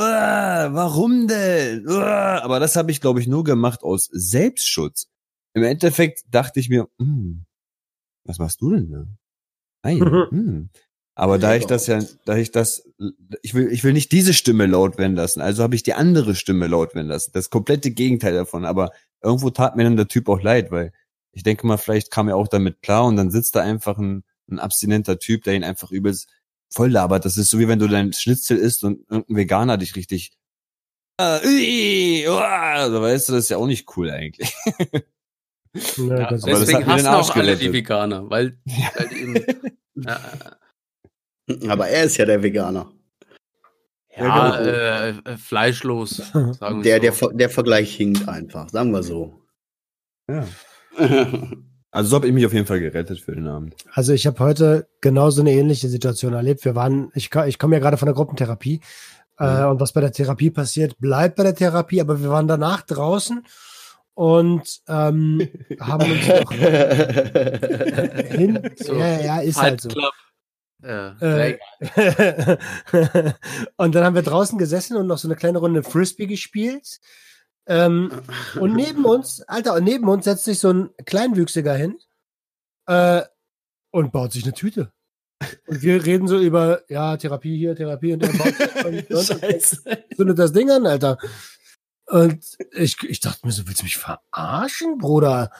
Uh, 0.00 0.04
warum 0.04 1.26
denn? 1.26 1.86
Uh, 1.88 2.00
aber 2.00 2.60
das 2.60 2.76
habe 2.76 2.90
ich 2.90 3.00
glaube 3.00 3.20
ich 3.20 3.26
nur 3.26 3.44
gemacht 3.44 3.82
aus 3.82 4.08
Selbstschutz 4.12 5.08
im 5.56 5.62
Endeffekt 5.62 6.22
dachte 6.30 6.60
ich 6.60 6.68
mir, 6.68 6.86
hm, 6.98 7.46
was 8.26 8.38
machst 8.38 8.60
du 8.60 8.72
denn 8.72 8.90
da? 8.90 9.06
Nein. 9.82 10.00
hm. 10.30 10.70
Aber 11.14 11.38
da 11.38 11.56
ich 11.56 11.64
das 11.64 11.86
ja, 11.86 12.02
da 12.26 12.36
ich 12.36 12.52
das, 12.52 12.84
ich 13.40 13.54
will, 13.54 13.72
ich 13.72 13.82
will 13.82 13.94
nicht 13.94 14.12
diese 14.12 14.34
Stimme 14.34 14.66
laut 14.66 14.98
werden 14.98 15.16
lassen, 15.16 15.40
also 15.40 15.62
habe 15.62 15.74
ich 15.74 15.82
die 15.82 15.94
andere 15.94 16.34
Stimme 16.34 16.66
laut 16.66 16.94
werden 16.94 17.06
lassen. 17.06 17.30
Das 17.32 17.48
komplette 17.48 17.90
Gegenteil 17.90 18.34
davon. 18.34 18.66
Aber 18.66 18.92
irgendwo 19.22 19.48
tat 19.48 19.76
mir 19.76 19.84
dann 19.84 19.96
der 19.96 20.08
Typ 20.08 20.28
auch 20.28 20.42
leid, 20.42 20.70
weil 20.70 20.92
ich 21.32 21.42
denke 21.42 21.66
mal, 21.66 21.78
vielleicht 21.78 22.10
kam 22.10 22.28
er 22.28 22.36
auch 22.36 22.48
damit 22.48 22.82
klar 22.82 23.06
und 23.06 23.16
dann 23.16 23.30
sitzt 23.30 23.56
da 23.56 23.62
einfach 23.62 23.96
ein, 23.96 24.24
ein 24.48 24.58
abstinenter 24.58 25.18
Typ, 25.18 25.44
der 25.44 25.54
ihn 25.54 25.64
einfach 25.64 25.90
übelst 25.90 26.28
voll 26.68 26.90
labert. 26.90 27.24
Das 27.24 27.36
ist 27.36 27.50
so 27.50 27.58
wie 27.58 27.68
wenn 27.68 27.78
du 27.78 27.88
dein 27.88 28.12
Schnitzel 28.12 28.56
isst 28.58 28.84
und 28.84 29.00
irgendein 29.10 29.36
Veganer 29.36 29.78
dich 29.78 29.96
richtig, 29.96 30.32
äh, 31.18 32.26
also 32.26 33.00
weißt 33.00 33.28
du, 33.28 33.32
das 33.32 33.44
ist 33.44 33.48
ja 33.48 33.56
auch 33.56 33.66
nicht 33.66 33.96
cool 33.96 34.10
eigentlich. 34.10 34.54
Ja, 35.98 36.18
ja, 36.18 36.30
deswegen 36.30 36.86
hassen 36.86 37.06
auch 37.06 37.36
alle 37.36 37.54
die 37.54 37.70
Veganer, 37.70 38.30
weil, 38.30 38.56
weil 38.64 39.08
die 39.08 39.16
eben, 39.16 39.44
ja. 39.94 40.20
Aber 41.68 41.88
er 41.88 42.04
ist 42.04 42.16
ja 42.16 42.24
der 42.24 42.42
Veganer. 42.42 42.90
Ja, 44.16 44.56
genau. 44.56 44.70
äh, 44.70 45.08
äh, 45.10 45.36
fleischlos. 45.36 46.16
Sagen 46.32 46.82
der, 46.82 47.12
so. 47.12 47.28
der, 47.28 47.36
der 47.36 47.50
Vergleich 47.50 47.94
hinkt 47.94 48.26
einfach, 48.26 48.70
sagen 48.70 48.90
wir 48.92 49.02
so. 49.02 49.42
Ja. 50.30 50.46
Also 51.90 52.10
so 52.10 52.16
habe 52.16 52.26
ich 52.28 52.34
mich 52.34 52.44
auf 52.44 52.52
jeden 52.52 52.66
Fall 52.66 52.80
gerettet 52.80 53.20
für 53.20 53.32
den 53.32 53.46
Abend. 53.46 53.74
Also 53.92 54.12
ich 54.12 54.26
habe 54.26 54.38
heute 54.40 54.88
genauso 55.00 55.40
eine 55.40 55.52
ähnliche 55.52 55.88
Situation 55.88 56.34
erlebt. 56.34 56.64
Wir 56.64 56.74
waren, 56.74 57.10
ich, 57.14 57.30
ich 57.34 57.58
komme 57.58 57.76
ja 57.76 57.80
gerade 57.80 57.96
von 57.96 58.06
der 58.06 58.14
Gruppentherapie. 58.14 58.80
Äh, 59.38 59.44
mhm. 59.44 59.60
Äh, 59.60 59.64
und 59.66 59.80
was 59.80 59.92
bei 59.92 60.00
der 60.00 60.12
Therapie 60.12 60.50
passiert, 60.50 60.98
bleibt 60.98 61.36
bei 61.36 61.42
der 61.42 61.54
Therapie, 61.54 62.00
aber 62.00 62.20
wir 62.20 62.30
waren 62.30 62.48
danach 62.48 62.82
draußen 62.82 63.44
und 64.14 64.80
ähm, 64.88 65.48
haben 65.80 66.10
uns 66.10 66.26
noch 66.26 66.52
hin. 68.30 68.70
So, 68.76 68.94
ja, 68.94 69.20
ja, 69.20 69.40
ist 69.40 69.60
halt 69.60 69.80
so. 69.80 69.90
Ja, 70.82 71.16
äh, 71.20 71.58
und 73.76 73.94
dann 73.94 74.04
haben 74.04 74.14
wir 74.14 74.22
draußen 74.22 74.58
gesessen 74.58 74.96
und 74.96 75.06
noch 75.06 75.18
so 75.18 75.26
eine 75.26 75.36
kleine 75.36 75.58
Runde 75.58 75.82
Frisbee 75.82 76.26
gespielt. 76.26 77.00
Ähm, 77.66 78.10
und 78.60 78.74
neben 78.74 79.04
uns, 79.04 79.42
Alter, 79.42 79.74
und 79.74 79.84
neben 79.84 80.08
uns 80.08 80.24
setzt 80.24 80.44
sich 80.44 80.58
so 80.58 80.72
ein 80.72 80.88
Kleinwüchsiger 81.04 81.74
hin 81.74 81.98
äh, 82.86 83.22
und 83.90 84.12
baut 84.12 84.32
sich 84.32 84.44
eine 84.44 84.54
Tüte. 84.54 84.90
Und 85.66 85.82
wir 85.82 86.02
reden 86.04 86.28
so 86.28 86.38
über, 86.38 86.82
ja, 86.88 87.16
Therapie 87.16 87.58
hier, 87.58 87.74
Therapie 87.76 88.14
und 88.14 88.20
baut 88.20 88.30
und, 88.84 89.10
und, 89.10 89.30
und, 90.18 90.30
und 90.30 90.38
das 90.38 90.52
Ding 90.52 90.70
an, 90.70 90.86
Alter. 90.86 91.18
Und 92.06 92.56
ich, 92.72 92.96
ich 93.02 93.20
dachte 93.20 93.46
mir 93.46 93.52
so, 93.52 93.66
willst 93.66 93.80
du 93.80 93.84
mich 93.84 93.98
verarschen, 93.98 94.98
Bruder? 94.98 95.50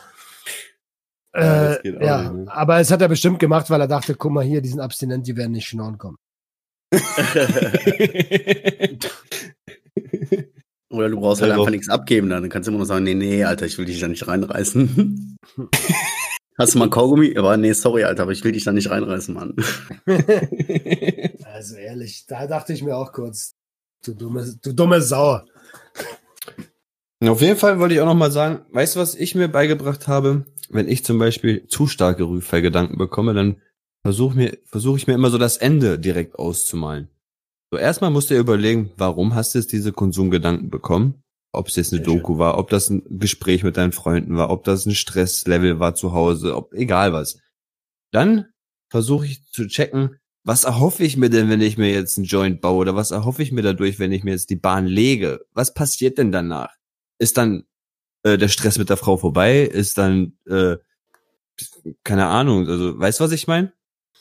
Ja, 1.34 1.74
äh, 1.74 2.04
ja 2.04 2.22
nicht, 2.22 2.46
ne? 2.46 2.52
aber 2.52 2.80
es 2.80 2.90
hat 2.90 3.02
er 3.02 3.08
bestimmt 3.08 3.40
gemacht, 3.40 3.68
weil 3.68 3.80
er 3.80 3.88
dachte, 3.88 4.14
guck 4.14 4.32
mal 4.32 4.44
hier, 4.44 4.62
die 4.62 4.68
sind 4.68 4.80
abstinent, 4.80 5.26
die 5.26 5.36
werden 5.36 5.52
nicht 5.52 5.66
schnorren 5.66 5.98
kommen. 5.98 6.16
Oder 10.88 11.08
du 11.08 11.18
brauchst 11.18 11.42
halt 11.42 11.52
einfach 11.52 11.70
nichts 11.70 11.88
abgeben, 11.88 12.30
dann 12.30 12.48
kannst 12.48 12.66
du 12.66 12.70
immer 12.70 12.78
nur 12.78 12.86
sagen, 12.86 13.04
nee, 13.04 13.14
nee, 13.14 13.44
Alter, 13.44 13.66
ich 13.66 13.76
will 13.76 13.86
dich 13.86 13.98
da 13.98 14.08
nicht 14.08 14.28
reinreißen. 14.28 15.36
Hast 16.58 16.74
du 16.74 16.78
mal 16.78 16.86
ein 16.86 16.90
Kaugummi? 16.90 17.36
Aber 17.36 17.56
nee, 17.56 17.72
sorry, 17.72 18.04
Alter, 18.04 18.22
aber 18.22 18.32
ich 18.32 18.42
will 18.42 18.52
dich 18.52 18.64
da 18.64 18.72
nicht 18.72 18.88
reinreißen, 18.88 19.34
Mann. 19.34 19.54
also 21.44 21.76
ehrlich, 21.76 22.24
da 22.26 22.46
dachte 22.46 22.72
ich 22.72 22.82
mir 22.82 22.96
auch 22.96 23.12
kurz, 23.12 23.54
du 24.04 24.14
dumme, 24.14 24.54
du 24.62 24.72
dumme 24.72 25.02
Sau. 25.02 25.40
Auf 27.20 27.40
jeden 27.40 27.58
Fall 27.58 27.78
wollte 27.78 27.94
ich 27.94 28.00
auch 28.00 28.06
noch 28.06 28.14
mal 28.14 28.30
sagen, 28.30 28.64
weißt 28.72 28.96
du, 28.96 29.00
was 29.00 29.14
ich 29.14 29.34
mir 29.34 29.48
beigebracht 29.48 30.08
habe? 30.08 30.46
Wenn 30.70 30.88
ich 30.88 31.04
zum 31.04 31.18
Beispiel 31.18 31.66
zu 31.66 31.86
starke 31.88 32.24
Rückfallgedanken 32.24 32.96
bekomme, 32.96 33.34
dann 33.34 33.60
versuche 34.02 34.36
mir, 34.36 34.58
versuche 34.64 34.96
ich 34.96 35.06
mir 35.06 35.14
immer 35.14 35.30
so 35.30 35.38
das 35.38 35.56
Ende 35.56 35.98
direkt 35.98 36.38
auszumalen. 36.38 37.08
So 37.76 37.80
erstmal 37.80 38.10
musst 38.10 38.30
du 38.30 38.34
dir 38.34 38.40
überlegen, 38.40 38.90
warum 38.96 39.34
hast 39.34 39.54
du 39.54 39.58
jetzt 39.58 39.70
diese 39.70 39.92
Konsumgedanken 39.92 40.70
bekommen? 40.70 41.22
Ob 41.52 41.68
es 41.68 41.76
jetzt 41.76 41.92
eine 41.92 42.02
Doku 42.02 42.38
war, 42.38 42.56
ob 42.56 42.70
das 42.70 42.88
ein 42.88 43.02
Gespräch 43.18 43.64
mit 43.64 43.76
deinen 43.76 43.92
Freunden 43.92 44.38
war, 44.38 44.48
ob 44.48 44.64
das 44.64 44.86
ein 44.86 44.94
Stresslevel 44.94 45.78
war 45.78 45.94
zu 45.94 46.12
Hause, 46.12 46.56
ob 46.56 46.72
egal 46.72 47.12
was. 47.12 47.38
Dann 48.12 48.46
versuche 48.88 49.26
ich 49.26 49.44
zu 49.46 49.66
checken, 49.66 50.16
was 50.42 50.64
erhoffe 50.64 51.04
ich 51.04 51.18
mir 51.18 51.28
denn, 51.28 51.50
wenn 51.50 51.60
ich 51.60 51.76
mir 51.76 51.90
jetzt 51.90 52.16
einen 52.16 52.24
Joint 52.24 52.62
baue 52.62 52.78
oder 52.78 52.96
was 52.96 53.10
erhoffe 53.10 53.42
ich 53.42 53.52
mir 53.52 53.62
dadurch, 53.62 53.98
wenn 53.98 54.12
ich 54.12 54.24
mir 54.24 54.30
jetzt 54.30 54.48
die 54.48 54.56
Bahn 54.56 54.86
lege? 54.86 55.44
Was 55.52 55.74
passiert 55.74 56.16
denn 56.16 56.32
danach? 56.32 56.74
ist 57.18 57.36
dann 57.36 57.64
äh, 58.22 58.38
der 58.38 58.48
Stress 58.48 58.78
mit 58.78 58.88
der 58.88 58.96
Frau 58.96 59.18
vorbei, 59.18 59.60
ist 59.60 59.98
dann, 59.98 60.38
äh, 60.46 60.76
keine 62.04 62.26
Ahnung, 62.26 62.68
also 62.68 62.98
weißt 62.98 63.20
du, 63.20 63.24
was 63.24 63.32
ich 63.32 63.46
meine? 63.46 63.72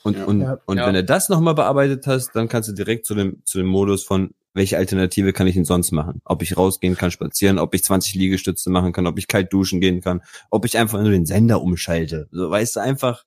Und, 0.05 0.17
ja, 0.17 0.25
und, 0.25 0.41
ja, 0.41 0.57
und 0.65 0.77
ja. 0.77 0.85
wenn 0.85 0.93
du 0.93 1.03
das 1.03 1.29
nochmal 1.29 1.55
bearbeitet 1.55 2.05
hast, 2.05 2.35
dann 2.35 2.47
kannst 2.47 2.69
du 2.69 2.73
direkt 2.73 3.07
zu 3.07 3.15
dem, 3.15 3.41
zu 3.43 3.57
dem 3.57 3.65
Modus 3.65 4.03
von, 4.03 4.35
welche 4.53 4.77
Alternative 4.77 5.33
kann 5.33 5.47
ich 5.47 5.55
denn 5.55 5.65
sonst 5.65 5.91
machen? 5.91 6.21
Ob 6.23 6.43
ich 6.43 6.55
rausgehen 6.55 6.95
kann, 6.95 7.09
spazieren, 7.09 7.57
ob 7.57 7.73
ich 7.73 7.83
20 7.83 8.13
Liegestütze 8.13 8.69
machen 8.69 8.93
kann, 8.93 9.07
ob 9.07 9.17
ich 9.17 9.27
kalt 9.27 9.51
duschen 9.51 9.81
gehen 9.81 10.01
kann, 10.01 10.21
ob 10.51 10.63
ich 10.63 10.77
einfach 10.77 11.01
nur 11.01 11.09
den 11.09 11.25
Sender 11.25 11.61
umschalte. 11.61 12.29
So, 12.31 12.51
weißt 12.51 12.75
du, 12.75 12.81
einfach 12.81 13.23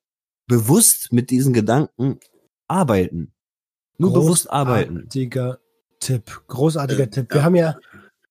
bewusst 0.46 1.12
mit 1.12 1.30
diesen 1.30 1.52
Gedanken 1.52 2.20
arbeiten. 2.68 3.32
Nur 3.98 4.12
bewusst 4.12 4.48
arbeiten. 4.48 4.94
Großartiger 4.94 5.58
Tipp. 5.98 6.42
Großartiger 6.46 7.02
äh, 7.02 7.10
Tipp. 7.10 7.34
Wir 7.34 7.42
haben 7.42 7.56
ja, 7.56 7.76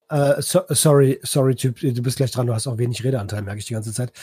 Uh, 0.10 0.40
so, 0.40 0.62
sorry, 0.70 1.20
sorry, 1.24 1.54
Typ, 1.56 1.80
du 1.82 2.02
bist 2.02 2.16
gleich 2.16 2.32
dran, 2.32 2.48
du 2.48 2.54
hast 2.54 2.66
auch 2.66 2.78
wenig 2.78 3.04
Redeanteil, 3.04 3.42
merke 3.42 3.60
ich 3.60 3.66
die 3.66 3.74
ganze 3.74 3.92
Zeit. 3.94 4.14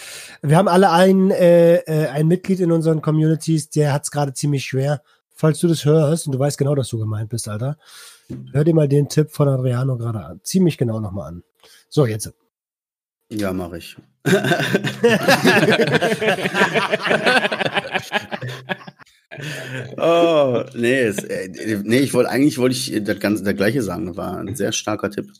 Wir 0.40 0.56
haben 0.56 0.68
alle 0.68 0.90
ein, 0.90 1.30
äh, 1.30 1.76
äh 1.76 2.08
ein 2.08 2.26
Mitglied 2.26 2.60
in 2.60 2.72
unseren 2.72 3.02
Communities, 3.02 3.68
der 3.68 3.92
hat 3.92 4.04
es 4.04 4.10
gerade 4.10 4.32
ziemlich 4.32 4.64
schwer. 4.64 5.02
Falls 5.34 5.58
du 5.58 5.68
das 5.68 5.84
hörst 5.84 6.26
und 6.26 6.32
du 6.32 6.38
weißt 6.38 6.56
genau, 6.56 6.74
dass 6.74 6.88
du 6.88 6.98
gemeint 6.98 7.28
bist, 7.28 7.48
Alter, 7.48 7.76
hör 8.52 8.64
dir 8.64 8.72
mal 8.72 8.88
den 8.88 9.10
Tipp 9.10 9.30
von 9.30 9.46
Adriano 9.46 9.98
gerade 9.98 10.24
an. 10.24 10.40
Ziemlich 10.42 10.78
genau 10.78 11.00
nochmal 11.00 11.28
an. 11.28 11.42
So, 11.90 12.06
jetzt. 12.06 12.32
Ja, 13.30 13.52
mache 13.52 13.78
ich. 13.78 13.96
oh, 19.98 20.64
nee, 20.74 21.00
es, 21.02 21.18
äh, 21.24 21.82
nee, 21.84 21.98
ich 21.98 22.14
wollte 22.14 22.30
eigentlich 22.30 22.56
wollte 22.56 22.76
ich 22.76 23.04
das 23.04 23.18
ganze 23.18 23.44
der 23.44 23.52
gleiche 23.54 23.82
sagen, 23.82 24.16
war 24.16 24.38
ein 24.38 24.56
sehr 24.56 24.72
starker 24.72 25.10
Tipp. 25.10 25.30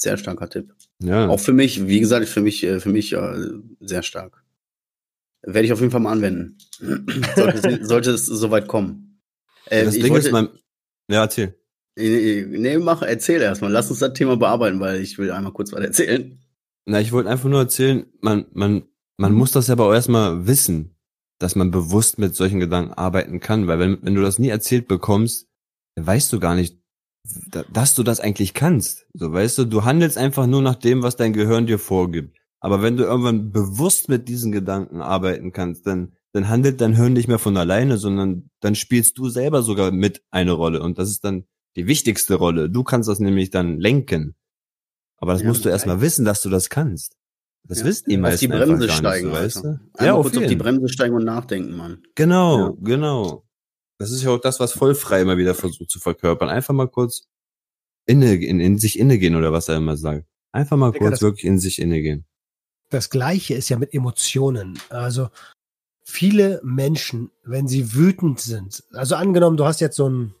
Sehr 0.00 0.16
starker 0.16 0.48
Tipp. 0.48 0.72
Ja. 1.00 1.28
Auch 1.28 1.40
für 1.40 1.52
mich, 1.52 1.88
wie 1.88 1.98
gesagt, 1.98 2.28
für 2.28 2.40
mich, 2.40 2.62
äh, 2.62 2.78
für 2.78 2.88
mich 2.88 3.12
äh, 3.12 3.50
sehr 3.80 4.04
stark. 4.04 4.44
Werde 5.42 5.66
ich 5.66 5.72
auf 5.72 5.80
jeden 5.80 5.90
Fall 5.90 6.00
mal 6.00 6.12
anwenden. 6.12 6.56
sollte, 7.36 7.84
sollte 7.84 8.10
es 8.12 8.26
soweit 8.26 8.68
kommen. 8.68 9.20
Äh, 9.66 9.84
das 9.84 9.94
Ding 9.94 10.10
wollte, 10.10 10.28
ist 10.28 10.32
mein. 10.32 10.48
Ja, 11.10 11.22
erzähl. 11.22 11.54
Nee, 11.96 12.78
mach, 12.78 13.02
erzähl 13.02 13.42
erstmal. 13.42 13.72
Lass 13.72 13.90
uns 13.90 13.98
das 13.98 14.12
Thema 14.12 14.36
bearbeiten, 14.36 14.78
weil 14.78 15.00
ich 15.00 15.18
will 15.18 15.32
einmal 15.32 15.52
kurz 15.52 15.72
was 15.72 15.80
erzählen. 15.80 16.38
Na, 16.86 17.00
ich 17.00 17.10
wollte 17.10 17.28
einfach 17.28 17.48
nur 17.48 17.58
erzählen, 17.58 18.06
man, 18.20 18.46
man, 18.52 18.84
man 19.16 19.32
muss 19.32 19.50
das 19.50 19.66
ja 19.66 19.72
aber 19.72 19.86
auch 19.86 19.92
erstmal 19.92 20.46
wissen, 20.46 20.96
dass 21.40 21.56
man 21.56 21.72
bewusst 21.72 22.18
mit 22.18 22.36
solchen 22.36 22.60
Gedanken 22.60 22.92
arbeiten 22.92 23.40
kann, 23.40 23.66
weil 23.66 23.80
wenn, 23.80 23.98
wenn 24.02 24.14
du 24.14 24.22
das 24.22 24.38
nie 24.38 24.48
erzählt 24.48 24.86
bekommst, 24.86 25.48
weißt 25.96 26.32
du 26.32 26.38
gar 26.38 26.54
nicht, 26.54 26.77
dass 27.72 27.94
du 27.94 28.02
das 28.02 28.20
eigentlich 28.20 28.54
kannst. 28.54 29.06
So, 29.12 29.32
weißt 29.32 29.58
du, 29.58 29.64
du 29.64 29.84
handelst 29.84 30.18
einfach 30.18 30.46
nur 30.46 30.62
nach 30.62 30.76
dem, 30.76 31.02
was 31.02 31.16
dein 31.16 31.32
Gehirn 31.32 31.66
dir 31.66 31.78
vorgibt. 31.78 32.36
Aber 32.60 32.82
wenn 32.82 32.96
du 32.96 33.04
irgendwann 33.04 33.52
bewusst 33.52 34.08
mit 34.08 34.28
diesen 34.28 34.52
Gedanken 34.52 35.00
arbeiten 35.00 35.52
kannst, 35.52 35.86
dann, 35.86 36.14
dann 36.32 36.48
handelt 36.48 36.80
dein 36.80 36.96
Hirn 36.96 37.12
nicht 37.12 37.28
mehr 37.28 37.38
von 37.38 37.56
alleine, 37.56 37.98
sondern 37.98 38.50
dann 38.60 38.74
spielst 38.74 39.18
du 39.18 39.28
selber 39.28 39.62
sogar 39.62 39.92
mit 39.92 40.22
eine 40.30 40.52
Rolle. 40.52 40.82
Und 40.82 40.98
das 40.98 41.10
ist 41.10 41.24
dann 41.24 41.44
die 41.76 41.86
wichtigste 41.86 42.34
Rolle. 42.34 42.68
Du 42.68 42.82
kannst 42.82 43.08
das 43.08 43.20
nämlich 43.20 43.50
dann 43.50 43.78
lenken. 43.78 44.34
Aber 45.18 45.32
das 45.32 45.42
ja, 45.42 45.48
musst 45.48 45.64
du 45.64 45.68
erstmal 45.68 46.00
wissen, 46.00 46.24
dass 46.24 46.42
du 46.42 46.50
das 46.50 46.68
kannst. 46.68 47.16
Das 47.64 47.80
ja. 47.80 47.86
wissen 47.86 48.08
die 48.08 48.16
meisten. 48.16 48.52
Auf 48.52 48.58
die 48.58 48.64
Bremse 48.64 48.88
steigen, 48.88 49.28
so, 49.28 49.32
weißt 49.32 49.64
du? 49.64 49.80
Ja, 50.00 50.14
auf, 50.14 50.22
kurz 50.22 50.38
auf 50.38 50.46
die 50.46 50.56
Bremse 50.56 50.88
steigen 50.88 51.14
und 51.14 51.24
nachdenken, 51.24 51.76
Mann. 51.76 52.02
Genau, 52.14 52.58
ja. 52.58 52.74
genau. 52.80 53.44
Das 53.98 54.12
ist 54.12 54.22
ja 54.22 54.30
auch 54.30 54.40
das, 54.40 54.60
was 54.60 54.72
vollfrei 54.72 55.20
immer 55.20 55.36
wieder 55.36 55.54
versucht 55.54 55.90
zu 55.90 55.98
verkörpern. 55.98 56.48
Einfach 56.48 56.72
mal 56.72 56.88
kurz 56.88 57.26
inne, 58.06 58.34
in, 58.34 58.60
in 58.60 58.78
sich 58.78 58.98
inne 58.98 59.18
gehen 59.18 59.34
oder 59.34 59.52
was 59.52 59.68
er 59.68 59.76
immer 59.76 59.96
sagt. 59.96 60.24
Einfach 60.52 60.76
mal 60.76 60.92
Digga, 60.92 61.08
kurz 61.08 61.20
wirklich 61.20 61.44
in 61.44 61.58
sich 61.58 61.80
inne 61.80 62.00
gehen. 62.00 62.24
Das 62.90 63.10
Gleiche 63.10 63.54
ist 63.54 63.68
ja 63.68 63.76
mit 63.76 63.92
Emotionen. 63.92 64.78
Also 64.88 65.28
viele 66.04 66.60
Menschen, 66.64 67.30
wenn 67.44 67.68
sie 67.68 67.94
wütend 67.94 68.40
sind, 68.40 68.84
also 68.92 69.14
angenommen, 69.16 69.56
du 69.56 69.66
hast 69.66 69.80
jetzt 69.80 69.96
so 69.96 70.06
einen, 70.06 70.34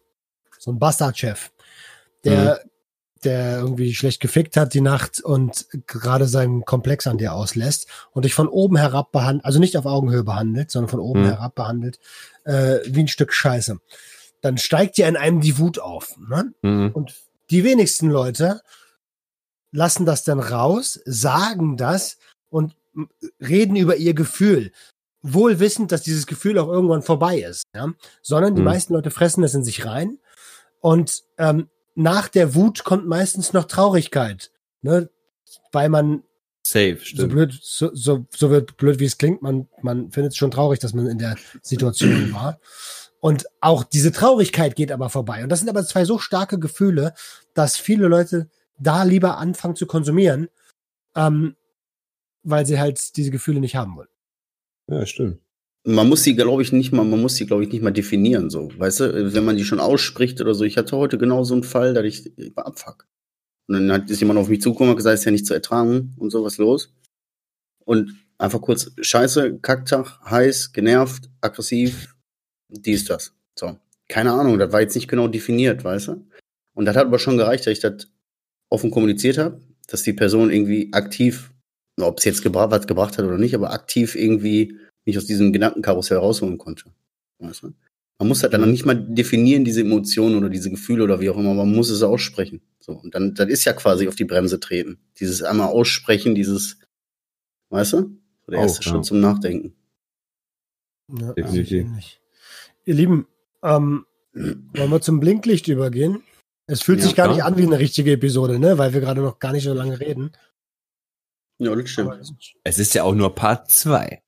so 0.58 0.70
einen 0.70 0.78
Bastardchef, 0.78 1.52
der, 2.24 2.62
mhm. 2.64 2.70
Der 3.24 3.58
irgendwie 3.58 3.94
schlecht 3.94 4.20
gefickt 4.20 4.56
hat 4.56 4.74
die 4.74 4.80
Nacht 4.80 5.20
und 5.20 5.66
gerade 5.86 6.26
seinen 6.26 6.64
Komplex 6.64 7.06
an 7.06 7.18
dir 7.18 7.32
auslässt 7.32 7.88
und 8.12 8.24
dich 8.24 8.34
von 8.34 8.48
oben 8.48 8.76
herab 8.76 9.12
behandelt, 9.12 9.44
also 9.44 9.58
nicht 9.58 9.76
auf 9.76 9.86
Augenhöhe 9.86 10.24
behandelt, 10.24 10.70
sondern 10.70 10.90
von 10.90 11.00
oben 11.00 11.22
mhm. 11.22 11.26
herab 11.26 11.54
behandelt, 11.54 11.98
äh, 12.44 12.78
wie 12.86 13.00
ein 13.00 13.08
Stück 13.08 13.32
Scheiße. 13.32 13.78
Dann 14.40 14.58
steigt 14.58 14.98
ja 14.98 15.08
in 15.08 15.16
einem 15.16 15.40
die 15.40 15.58
Wut 15.58 15.78
auf. 15.78 16.16
Ne? 16.28 16.52
Mhm. 16.62 16.90
Und 16.92 17.14
die 17.50 17.64
wenigsten 17.64 18.10
Leute 18.10 18.60
lassen 19.72 20.06
das 20.06 20.24
dann 20.24 20.40
raus, 20.40 21.00
sagen 21.04 21.76
das 21.76 22.18
und 22.50 22.76
reden 23.40 23.76
über 23.76 23.96
ihr 23.96 24.14
Gefühl 24.14 24.72
wohl 25.22 25.60
wissend, 25.60 25.92
dass 25.92 26.02
dieses 26.02 26.26
Gefühl 26.26 26.58
auch 26.58 26.68
irgendwann 26.68 27.02
vorbei 27.02 27.40
ist, 27.40 27.64
ja? 27.74 27.92
sondern 28.22 28.54
die 28.54 28.60
hm. 28.60 28.66
meisten 28.66 28.94
Leute 28.94 29.10
fressen 29.10 29.42
das 29.42 29.54
in 29.54 29.64
sich 29.64 29.84
rein 29.84 30.18
und 30.80 31.24
ähm, 31.38 31.68
nach 31.98 32.28
der 32.28 32.54
Wut 32.54 32.84
kommt 32.84 33.08
meistens 33.08 33.52
noch 33.52 33.64
Traurigkeit, 33.64 34.52
ne? 34.82 35.10
weil 35.72 35.88
man 35.88 36.22
Safe, 36.62 36.98
stimmt. 37.00 37.20
so 37.20 37.28
blöd, 37.28 37.58
so, 37.60 37.90
so, 37.92 38.26
so 38.30 38.50
wird 38.50 38.76
blöd 38.76 39.00
wie 39.00 39.04
es 39.04 39.18
klingt, 39.18 39.42
man, 39.42 39.68
man 39.82 40.12
findet 40.12 40.32
es 40.32 40.36
schon 40.36 40.52
traurig, 40.52 40.78
dass 40.78 40.94
man 40.94 41.08
in 41.08 41.18
der 41.18 41.36
Situation 41.62 42.32
war. 42.32 42.60
Und 43.20 43.46
auch 43.60 43.82
diese 43.82 44.12
Traurigkeit 44.12 44.76
geht 44.76 44.92
aber 44.92 45.10
vorbei. 45.10 45.42
Und 45.42 45.48
das 45.48 45.58
sind 45.58 45.68
aber 45.68 45.84
zwei 45.84 46.04
so 46.04 46.18
starke 46.18 46.60
Gefühle, 46.60 47.14
dass 47.54 47.76
viele 47.76 48.06
Leute 48.06 48.48
da 48.78 49.02
lieber 49.02 49.38
anfangen 49.38 49.74
zu 49.74 49.86
konsumieren, 49.86 50.48
ähm, 51.16 51.56
weil 52.44 52.64
sie 52.64 52.78
halt 52.78 53.16
diese 53.16 53.32
Gefühle 53.32 53.58
nicht 53.58 53.74
haben 53.74 53.96
wollen. 53.96 54.08
Ja, 54.86 55.04
stimmt. 55.04 55.40
Man 55.84 56.08
muss 56.08 56.22
sie, 56.22 56.34
glaube 56.34 56.62
ich, 56.62 56.72
nicht 56.72 56.92
mal, 56.92 57.04
man 57.04 57.20
muss 57.20 57.36
sie, 57.36 57.46
glaube 57.46 57.64
ich, 57.64 57.72
nicht 57.72 57.82
mal 57.82 57.92
definieren, 57.92 58.50
so. 58.50 58.70
Weißt 58.76 59.00
du, 59.00 59.34
wenn 59.34 59.44
man 59.44 59.56
die 59.56 59.64
schon 59.64 59.80
ausspricht 59.80 60.40
oder 60.40 60.54
so. 60.54 60.64
Ich 60.64 60.76
hatte 60.76 60.96
heute 60.96 61.18
genau 61.18 61.44
so 61.44 61.54
einen 61.54 61.62
Fall, 61.62 61.94
da 61.94 62.02
ich, 62.02 62.36
ich 62.38 62.56
war 62.56 62.66
abfuck. 62.66 63.06
Und 63.68 63.74
dann 63.74 63.92
hat 63.92 64.10
ist 64.10 64.20
jemand 64.20 64.38
auf 64.38 64.48
mich 64.48 64.60
zugekommen 64.60 64.90
und 64.90 64.96
gesagt, 64.96 65.14
ist 65.14 65.24
ja 65.24 65.30
nicht 65.30 65.46
zu 65.46 65.54
ertragen 65.54 66.14
und 66.18 66.30
so, 66.30 66.44
was 66.44 66.58
los. 66.58 66.92
Und 67.84 68.16
einfach 68.38 68.60
kurz, 68.60 68.90
scheiße, 69.00 69.60
Kacktag, 69.60 70.20
heiß, 70.24 70.72
genervt, 70.72 71.30
aggressiv, 71.40 72.14
dies, 72.68 73.04
das. 73.04 73.34
So. 73.58 73.78
Keine 74.08 74.32
Ahnung, 74.32 74.58
das 74.58 74.72
war 74.72 74.80
jetzt 74.80 74.94
nicht 74.94 75.08
genau 75.08 75.28
definiert, 75.28 75.84
weißt 75.84 76.08
du? 76.08 76.26
Und 76.74 76.84
das 76.84 76.96
hat 76.96 77.06
aber 77.06 77.18
schon 77.18 77.36
gereicht, 77.36 77.66
dass 77.66 77.72
ich 77.72 77.80
das 77.80 78.08
offen 78.70 78.90
kommuniziert 78.90 79.38
habe, 79.38 79.60
dass 79.86 80.02
die 80.02 80.12
Person 80.12 80.50
irgendwie 80.50 80.92
aktiv 80.92 81.50
ob 82.06 82.18
es 82.18 82.24
jetzt 82.24 82.42
gebra 82.42 82.70
was 82.70 82.86
gebracht 82.86 83.18
hat 83.18 83.24
oder 83.24 83.38
nicht, 83.38 83.54
aber 83.54 83.72
aktiv 83.72 84.14
irgendwie 84.14 84.78
mich 85.08 85.18
aus 85.18 85.26
diesem 85.26 85.52
Gedankenkarussell 85.52 86.18
rausholen 86.18 86.58
konnte. 86.58 86.84
Weißt 87.38 87.62
du? 87.62 87.72
Man 88.18 88.28
muss 88.28 88.42
halt 88.42 88.52
dann 88.52 88.60
noch 88.60 88.68
nicht 88.68 88.84
mal 88.84 88.94
definieren, 88.94 89.64
diese 89.64 89.80
Emotionen 89.80 90.36
oder 90.36 90.48
diese 90.48 90.70
Gefühle 90.70 91.04
oder 91.04 91.20
wie 91.20 91.30
auch 91.30 91.38
immer, 91.38 91.54
man 91.54 91.72
muss 91.72 91.88
es 91.88 92.02
aussprechen. 92.02 92.60
So, 92.78 92.92
und 92.92 93.14
dann, 93.14 93.34
das 93.34 93.48
ist 93.48 93.64
ja 93.64 93.72
quasi 93.72 94.06
auf 94.08 94.16
die 94.16 94.24
Bremse 94.24 94.60
treten. 94.60 94.98
Dieses 95.18 95.42
einmal 95.42 95.68
aussprechen, 95.68 96.34
dieses, 96.34 96.78
weißt 97.70 97.94
du? 97.94 98.18
Der 98.48 98.60
erste 98.60 98.82
Schritt 98.82 99.04
zum 99.04 99.20
Nachdenken. 99.20 99.74
Ja, 101.18 101.32
Definitiv. 101.32 101.86
Ihr 102.84 102.94
Lieben, 102.94 103.26
ähm, 103.62 104.06
wollen 104.32 104.90
wir 104.90 105.00
zum 105.00 105.20
Blinklicht 105.20 105.68
übergehen? 105.68 106.22
Es 106.66 106.82
fühlt 106.82 107.00
ja, 107.00 107.06
sich 107.06 107.14
gar 107.14 107.26
klar. 107.26 107.36
nicht 107.36 107.44
an 107.44 107.56
wie 107.56 107.62
eine 107.62 107.78
richtige 107.78 108.12
Episode, 108.12 108.58
ne? 108.58 108.78
Weil 108.78 108.92
wir 108.92 109.00
gerade 109.00 109.20
noch 109.20 109.38
gar 109.38 109.52
nicht 109.52 109.64
so 109.64 109.72
lange 109.72 110.00
reden. 110.00 110.32
Ja, 111.58 111.74
das 111.74 111.90
stimmt. 111.90 112.20
Es 112.64 112.78
ist 112.78 112.94
ja 112.94 113.04
auch 113.04 113.14
nur 113.14 113.34
Part 113.34 113.70
2. 113.70 114.22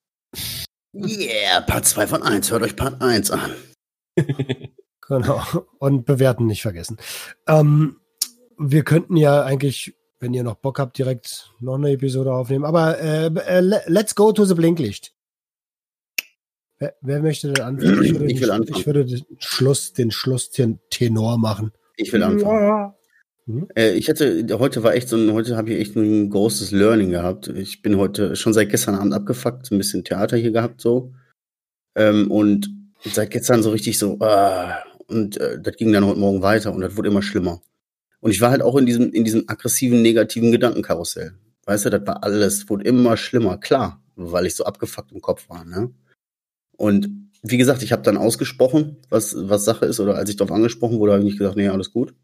Yeah, 0.93 1.61
Part 1.61 1.87
2 1.87 2.07
von 2.07 2.23
1. 2.23 2.51
Hört 2.51 2.63
euch 2.63 2.77
Part 2.77 3.01
1 3.01 3.31
an. 3.31 3.53
genau. 5.07 5.43
Und 5.79 6.05
bewerten 6.05 6.47
nicht 6.47 6.63
vergessen. 6.63 6.99
Ähm, 7.47 7.97
wir 8.59 8.83
könnten 8.85 9.17
ja 9.17 9.45
eigentlich, 9.45 9.95
wenn 10.19 10.35
ihr 10.35 10.43
noch 10.43 10.57
Bock 10.57 10.79
habt, 10.79 10.99
direkt 10.99 11.53
noch 11.61 11.77
eine 11.77 11.93
Episode 11.93 12.33
aufnehmen. 12.33 12.65
Aber 12.65 12.99
äh, 12.99 13.27
äh, 13.27 13.61
let's 13.87 14.15
go 14.15 14.33
to 14.33 14.45
the 14.45 14.55
Blinklicht. 14.55 15.15
Wer, 16.79 16.95
wer 17.03 17.21
möchte 17.21 17.53
denn 17.53 17.65
anfangen? 17.65 18.03
Ich, 18.03 18.11
ich 18.15 18.21
will 18.21 18.29
den, 18.29 18.51
anfangen. 18.51 18.81
Ich 18.81 18.87
würde 18.87 19.05
den 19.05 19.25
Schluss, 19.39 19.93
den 19.93 20.11
Schlusstenor 20.11 21.39
machen. 21.39 21.73
Ich 21.97 22.13
will 22.13 22.23
anfangen. 22.23 22.67
Ja. 22.67 22.97
Mhm. 23.51 23.69
Äh, 23.75 23.95
ich 23.95 24.09
hatte, 24.09 24.47
heute 24.59 24.83
war 24.83 24.95
echt 24.95 25.09
so 25.09 25.17
ein, 25.17 25.33
heute 25.33 25.57
habe 25.57 25.71
ich 25.71 25.81
echt 25.81 25.97
ein 25.97 26.31
großes 26.31 26.71
Learning 26.71 27.11
gehabt. 27.11 27.49
Ich 27.49 27.83
bin 27.83 27.97
heute 27.97 28.37
schon 28.37 28.53
seit 28.53 28.71
gestern 28.71 28.95
Abend 28.95 29.13
abgefuckt, 29.13 29.71
ein 29.71 29.79
bisschen 29.79 30.05
Theater 30.05 30.37
hier 30.37 30.53
gehabt, 30.53 30.81
so. 30.81 31.13
Ähm, 31.97 32.31
und 32.31 32.71
seit 33.05 33.31
gestern 33.31 33.63
so 33.63 33.71
richtig 33.71 33.99
so, 33.99 34.19
ah, 34.21 34.79
und 35.09 35.39
äh, 35.39 35.61
das 35.61 35.77
ging 35.77 35.93
dann 35.93 36.07
heute 36.07 36.21
Morgen 36.21 36.43
weiter 36.43 36.73
und 36.73 36.81
das 36.81 36.97
wurde 36.97 37.09
immer 37.09 37.23
schlimmer. 37.23 37.61
Und 38.21 38.31
ich 38.31 38.41
war 38.41 38.51
halt 38.51 38.63
auch 38.63 38.77
in 38.77 38.87
diesem, 38.87 39.11
in 39.11 39.25
diesem 39.25 39.45
aggressiven, 39.49 40.03
negativen 40.03 40.53
Gedankenkarussell. 40.53 41.33
Weißt 41.65 41.87
du, 41.87 41.91
das 41.91 42.07
war 42.07 42.23
alles, 42.23 42.69
wurde 42.69 42.85
immer 42.85 43.17
schlimmer, 43.17 43.59
klar, 43.59 44.01
weil 44.15 44.47
ich 44.47 44.55
so 44.55 44.65
abgefuckt 44.65 45.13
im 45.13 45.21
Kopf 45.21 45.49
war, 45.49 45.65
ne? 45.65 45.91
Und 46.77 47.11
wie 47.43 47.57
gesagt, 47.57 47.83
ich 47.83 47.93
habe 47.93 48.03
dann 48.03 48.17
ausgesprochen, 48.17 48.99
was, 49.09 49.35
was 49.37 49.65
Sache 49.65 49.87
ist, 49.87 49.99
oder 49.99 50.15
als 50.17 50.31
ich 50.31 50.37
darauf 50.37 50.55
angesprochen 50.55 50.99
wurde, 50.99 51.13
habe 51.13 51.23
ich 51.23 51.31
nicht 51.31 51.39
gesagt, 51.39 51.57
nee, 51.57 51.69
alles 51.69 51.93
gut 51.93 52.15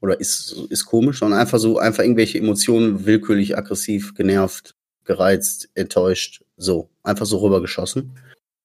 oder 0.00 0.20
ist, 0.20 0.52
ist 0.70 0.86
komisch, 0.86 1.20
sondern 1.20 1.40
einfach 1.40 1.58
so, 1.58 1.78
einfach 1.78 2.02
irgendwelche 2.02 2.38
Emotionen 2.38 3.06
willkürlich, 3.06 3.56
aggressiv, 3.56 4.14
genervt, 4.14 4.74
gereizt, 5.04 5.70
enttäuscht, 5.74 6.44
so, 6.56 6.90
einfach 7.02 7.26
so 7.26 7.38
rübergeschossen. 7.38 8.12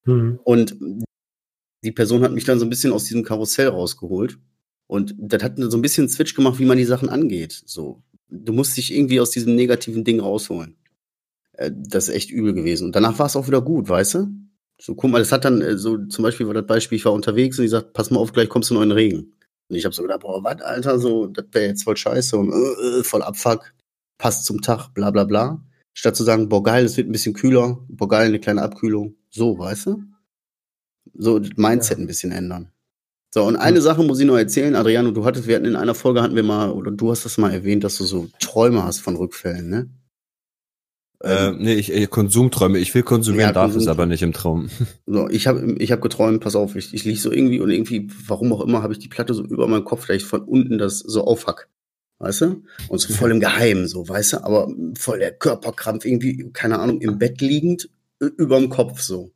Mhm. 0.06 0.40
Und 0.44 0.78
die 1.84 1.92
Person 1.92 2.24
hat 2.24 2.32
mich 2.32 2.46
dann 2.46 2.60
so 2.60 2.66
ein 2.66 2.70
bisschen 2.70 2.94
aus 2.94 3.06
diesem 3.06 3.24
Karussell 3.24 3.68
rausgeholt. 3.68 4.38
Und 4.88 5.16
das 5.18 5.42
hat 5.42 5.54
so 5.58 5.78
ein 5.78 5.82
bisschen 5.82 6.10
Switch 6.10 6.36
gemacht, 6.36 6.60
wie 6.60 6.66
man 6.66 6.78
die 6.78 6.86
Sachen 6.86 7.10
angeht. 7.10 7.64
So, 7.66 8.04
du 8.30 8.54
musst 8.54 8.76
dich 8.76 8.94
irgendwie 8.94 9.20
aus 9.20 9.32
diesem 9.32 9.56
negativen 9.56 10.04
Ding 10.04 10.20
rausholen. 10.20 10.76
Äh, 11.54 11.72
das 11.74 12.10
ist 12.10 12.16
echt 12.16 12.32
übel 12.32 12.54
gewesen. 12.54 12.88
Und 12.88 12.96
danach 12.96 13.18
war 13.20 13.28
es 13.28 13.36
auch 13.36 13.48
wieder 13.48 13.62
gut, 13.62 13.88
weißt 13.88 14.16
du? 14.16 14.28
So, 14.80 14.96
guck 14.96 15.12
mal, 15.12 15.20
das 15.20 15.32
hat 15.32 15.46
dann, 15.46 15.62
äh, 15.62 15.78
so 15.78 15.98
zum 16.06 16.24
Beispiel 16.24 16.48
war 16.48 16.54
das 16.54 16.66
Beispiel, 16.66 16.98
ich 16.98 17.06
war 17.06 17.14
unterwegs 17.14 17.58
und 17.58 17.64
die 17.64 17.70
sagt, 17.70 17.94
pass 17.94 18.12
mal 18.12 18.20
auf, 18.20 18.34
gleich 18.34 18.50
kommst 18.50 18.70
du 18.70 18.76
in 18.76 18.82
den 18.82 18.92
Regen. 18.92 19.34
Und 19.72 19.78
ich 19.78 19.86
habe 19.86 19.96
so 19.96 20.02
gedacht, 20.02 20.20
boah, 20.20 20.44
was, 20.44 20.62
Alter, 20.62 21.00
so, 21.00 21.28
das 21.28 21.46
wäre 21.54 21.68
jetzt 21.68 21.84
voll 21.84 21.96
scheiße 21.96 22.38
und 22.38 22.52
äh, 22.52 23.00
äh, 23.00 23.04
voll 23.06 23.24
Abfuck, 23.24 23.74
passt 24.18 24.44
zum 24.44 24.62
Tag, 24.62 24.90
bla 24.90 25.12
bla 25.12 25.24
bla. 25.24 25.64
Statt 25.94 26.18
zu 26.18 26.26
sagen, 26.26 26.50
boah, 26.50 26.62
geil, 26.62 26.84
es 26.84 26.98
wird 26.98 27.08
ein 27.08 27.14
bisschen 27.14 27.34
kühler, 27.34 27.80
boah, 27.88 28.10
geil, 28.10 28.28
eine 28.28 28.40
kleine 28.42 28.64
Abkühlung. 28.64 29.16
So, 29.30 29.58
weißt 29.58 29.86
du? 29.86 30.04
So 31.14 31.40
das 31.40 31.52
Mindset 31.56 32.00
ja. 32.00 32.04
ein 32.04 32.08
bisschen 32.08 32.34
ändern. 32.34 32.70
So, 33.34 33.46
und 33.46 33.56
eine 33.56 33.80
Sache 33.80 34.04
muss 34.04 34.20
ich 34.20 34.26
noch 34.26 34.36
erzählen, 34.36 34.76
Adriano, 34.76 35.12
du 35.12 35.24
hattest, 35.24 35.48
wir 35.48 35.56
hatten 35.56 35.66
in 35.66 35.78
einer 35.78 35.96
Folge 35.96 36.22
hatten 36.22 36.36
wir 36.36 36.44
mal, 36.44 36.70
oder 36.72 36.92
du 36.92 37.10
hast 37.10 37.24
das 37.24 37.38
mal 37.38 37.54
erwähnt, 37.54 37.86
dass 37.86 37.98
du 37.98 38.04
so 38.04 38.28
Träume 38.42 38.84
hast 38.84 39.00
von 39.00 39.16
Rückfällen, 39.16 39.70
ne? 39.70 39.90
Äh, 41.24 41.52
nee, 41.52 41.76
ich, 41.76 41.92
ich 41.92 42.10
Konsumträume. 42.10 42.80
Ich 42.80 42.94
will 42.96 43.04
konsumieren, 43.04 43.50
ja, 43.50 43.54
darf 43.54 43.76
es 43.76 43.88
aber 43.88 44.06
nicht 44.06 44.24
im 44.24 44.34
Traum. 44.34 44.70
So, 45.06 45.28
ich 45.30 45.46
habe 45.46 45.76
ich 45.78 45.92
hab 45.92 46.02
geträumt, 46.02 46.42
pass 46.42 46.56
auf, 46.56 46.76
ich, 46.76 46.94
ich 46.94 47.04
lieg 47.04 47.20
so 47.20 47.32
irgendwie 47.32 47.60
und 47.60 47.70
irgendwie, 47.70 48.08
warum 48.28 48.54
auch 48.54 48.62
immer, 48.62 48.82
habe 48.82 48.94
ich 48.94 49.00
die 49.00 49.10
Platte 49.10 49.34
so 49.34 49.44
über 49.44 49.68
meinem 49.68 49.84
Kopf, 49.84 50.06
vielleicht 50.06 50.26
von 50.26 50.42
unten 50.42 50.78
das 50.78 51.00
so 51.00 51.24
aufhack. 51.26 51.68
Weißt 52.20 52.42
du? 52.42 52.64
Und 52.88 53.00
so 53.00 53.14
voll 53.14 53.32
im 53.32 53.40
Geheimen, 53.40 53.88
so, 53.88 54.08
weißt 54.08 54.34
du? 54.34 54.44
Aber 54.44 54.74
voll 54.96 55.20
der 55.20 55.34
Körperkrampf, 55.34 56.06
irgendwie, 56.06 56.50
keine 56.54 56.80
Ahnung, 56.80 57.02
im 57.02 57.18
Bett 57.18 57.42
liegend, 57.42 57.90
über 58.20 58.60
dem 58.60 58.70
Kopf 58.70 59.02
so. 59.02 59.32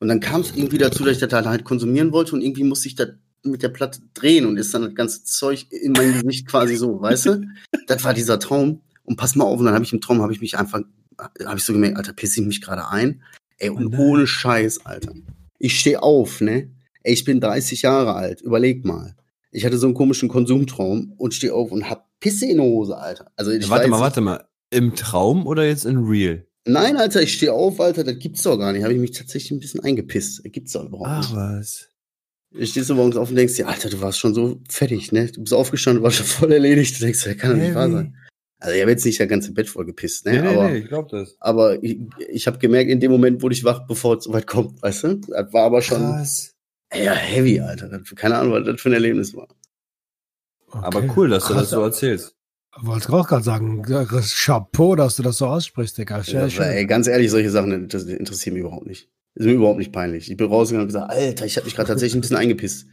Und 0.00 0.08
dann 0.08 0.20
kam 0.20 0.40
es 0.40 0.56
irgendwie 0.56 0.78
dazu, 0.78 1.04
dass 1.04 1.14
ich 1.14 1.28
das 1.28 1.46
halt 1.46 1.64
konsumieren 1.64 2.12
wollte 2.12 2.34
und 2.34 2.42
irgendwie 2.42 2.64
musste 2.64 2.88
ich 2.88 2.96
das 2.96 3.10
mit 3.44 3.62
der 3.62 3.68
Platte 3.68 4.00
drehen 4.14 4.46
und 4.46 4.56
ist 4.56 4.74
dann 4.74 4.82
das 4.82 4.94
ganze 4.94 5.24
Zeug 5.24 5.66
in 5.70 5.92
mein 5.92 6.20
Gesicht 6.20 6.46
quasi 6.48 6.76
so, 6.76 7.00
weißt 7.00 7.26
du? 7.26 7.42
Das 7.86 8.02
war 8.04 8.14
dieser 8.14 8.38
Traum. 8.38 8.80
Und 9.04 9.16
pass 9.16 9.34
mal 9.34 9.44
auf, 9.44 9.58
und 9.58 9.66
dann 9.66 9.74
habe 9.74 9.84
ich 9.84 9.92
im 9.92 10.00
Traum, 10.00 10.22
habe 10.22 10.32
ich 10.32 10.40
mich 10.40 10.56
einfach 10.56 10.80
habe 11.18 11.58
ich 11.58 11.64
so 11.64 11.72
gemerkt, 11.72 11.96
Alter, 11.96 12.12
pisse 12.12 12.40
ich 12.40 12.46
mich 12.46 12.60
gerade 12.60 12.88
ein. 12.88 13.22
Ey, 13.58 13.70
und 13.70 13.94
oh 13.94 14.02
ohne 14.02 14.26
Scheiß, 14.26 14.86
Alter. 14.86 15.14
Ich 15.58 15.78
stehe 15.78 16.02
auf, 16.02 16.40
ne? 16.40 16.70
Ey, 17.02 17.12
ich 17.12 17.24
bin 17.24 17.40
30 17.40 17.82
Jahre 17.82 18.14
alt. 18.14 18.40
Überleg 18.40 18.84
mal. 18.84 19.14
Ich 19.50 19.64
hatte 19.64 19.78
so 19.78 19.86
einen 19.86 19.94
komischen 19.94 20.28
Konsumtraum 20.28 21.12
und 21.16 21.34
stehe 21.34 21.54
auf 21.54 21.70
und 21.70 21.88
hab 21.88 22.08
Pisse 22.20 22.46
in 22.46 22.56
der 22.56 22.66
Hose, 22.66 22.96
Alter. 22.96 23.30
Also 23.36 23.50
ich 23.50 23.68
warte 23.68 23.84
weiß, 23.84 23.90
mal, 23.90 24.00
warte 24.00 24.20
mal. 24.20 24.44
Im 24.70 24.94
Traum 24.94 25.46
oder 25.46 25.66
jetzt 25.66 25.84
in 25.84 25.98
real? 25.98 26.46
Nein, 26.64 26.96
Alter, 26.96 27.22
ich 27.22 27.34
stehe 27.34 27.52
auf, 27.52 27.80
Alter, 27.80 28.04
das 28.04 28.18
gibt's 28.18 28.42
doch 28.42 28.56
gar 28.56 28.72
nicht. 28.72 28.84
Habe 28.84 28.94
ich 28.94 29.00
mich 29.00 29.10
tatsächlich 29.10 29.50
ein 29.50 29.60
bisschen 29.60 29.80
eingepisst. 29.80 30.44
Das 30.44 30.52
gibt's 30.52 30.72
doch 30.72 30.86
überhaupt 30.86 31.08
Ach, 31.08 31.20
nicht. 31.20 31.38
Ach 31.38 31.58
was. 31.58 31.88
Ich 32.54 32.70
stehst 32.70 32.90
du 32.90 32.94
morgens 32.94 33.16
auf 33.16 33.30
und 33.30 33.36
denkst 33.36 33.56
dir, 33.56 33.68
Alter, 33.68 33.88
du 33.90 34.00
warst 34.00 34.18
schon 34.18 34.34
so 34.34 34.60
fertig, 34.68 35.10
ne? 35.10 35.26
Du 35.26 35.40
bist 35.40 35.54
aufgestanden, 35.54 36.00
du 36.00 36.04
warst 36.04 36.18
schon 36.18 36.26
voll 36.26 36.52
erledigt. 36.52 36.96
Du 36.96 37.04
denkst, 37.04 37.24
das 37.24 37.36
kann 37.36 37.50
doch 37.52 37.56
nicht 37.56 37.74
wahr 37.74 37.90
sein. 37.90 38.16
Also 38.62 38.76
ich 38.76 38.80
habe 38.80 38.92
jetzt 38.92 39.04
nicht 39.04 39.18
das 39.18 39.26
ganze 39.26 39.52
Bett 39.52 39.68
voll 39.68 39.84
gepisst, 39.84 40.24
ne? 40.24 40.40
Nee, 40.40 40.48
aber, 40.48 40.68
nee, 40.68 40.78
ich 40.78 40.88
glaube 40.88 41.08
das. 41.10 41.36
Aber 41.40 41.82
ich, 41.82 41.98
ich 42.28 42.46
habe 42.46 42.58
gemerkt, 42.58 42.90
in 42.90 43.00
dem 43.00 43.10
Moment 43.10 43.42
wurde 43.42 43.56
ich 43.56 43.64
wach, 43.64 43.88
bevor 43.88 44.18
es 44.18 44.24
soweit 44.24 44.46
kommt, 44.46 44.80
weißt 44.80 45.02
du? 45.02 45.14
Das 45.16 45.52
war 45.52 45.64
aber 45.64 45.82
schon 45.82 45.98
Krass. 46.00 46.54
ja 46.94 47.12
heavy, 47.12 47.58
Alter. 47.58 48.00
keine 48.14 48.36
Ahnung, 48.36 48.52
was 48.52 48.64
das 48.64 48.80
für 48.80 48.90
ein 48.90 48.92
Erlebnis 48.92 49.34
war. 49.34 49.48
Okay. 50.68 50.78
Aber 50.80 51.02
cool, 51.16 51.28
dass 51.28 51.48
du 51.48 51.54
das 51.54 51.70
so 51.70 51.82
erzählst. 51.82 52.36
Wollte 52.80 53.12
auch 53.12 53.26
gerade 53.26 53.42
sagen, 53.42 53.82
Chapeau, 53.82 54.94
dass 54.94 55.16
du 55.16 55.24
das 55.24 55.38
so 55.38 55.46
aussprichst, 55.46 55.98
Digga. 55.98 56.22
Ja, 56.22 56.46
ey, 56.46 56.86
ganz 56.86 57.08
ehrlich, 57.08 57.32
solche 57.32 57.50
Sachen 57.50 57.88
das 57.88 58.04
interessieren 58.04 58.54
mich 58.54 58.60
überhaupt 58.60 58.86
nicht. 58.86 59.10
Ist 59.34 59.46
mir 59.46 59.54
überhaupt 59.54 59.78
nicht 59.78 59.92
peinlich. 59.92 60.30
Ich 60.30 60.36
bin 60.36 60.46
rausgegangen 60.46 60.84
und 60.84 60.88
gesagt, 60.94 61.10
Alter, 61.10 61.46
ich 61.46 61.56
habe 61.56 61.64
mich 61.64 61.74
gerade 61.74 61.88
tatsächlich 61.88 62.16
ein 62.16 62.20
bisschen 62.20 62.36
eingepisst. 62.36 62.86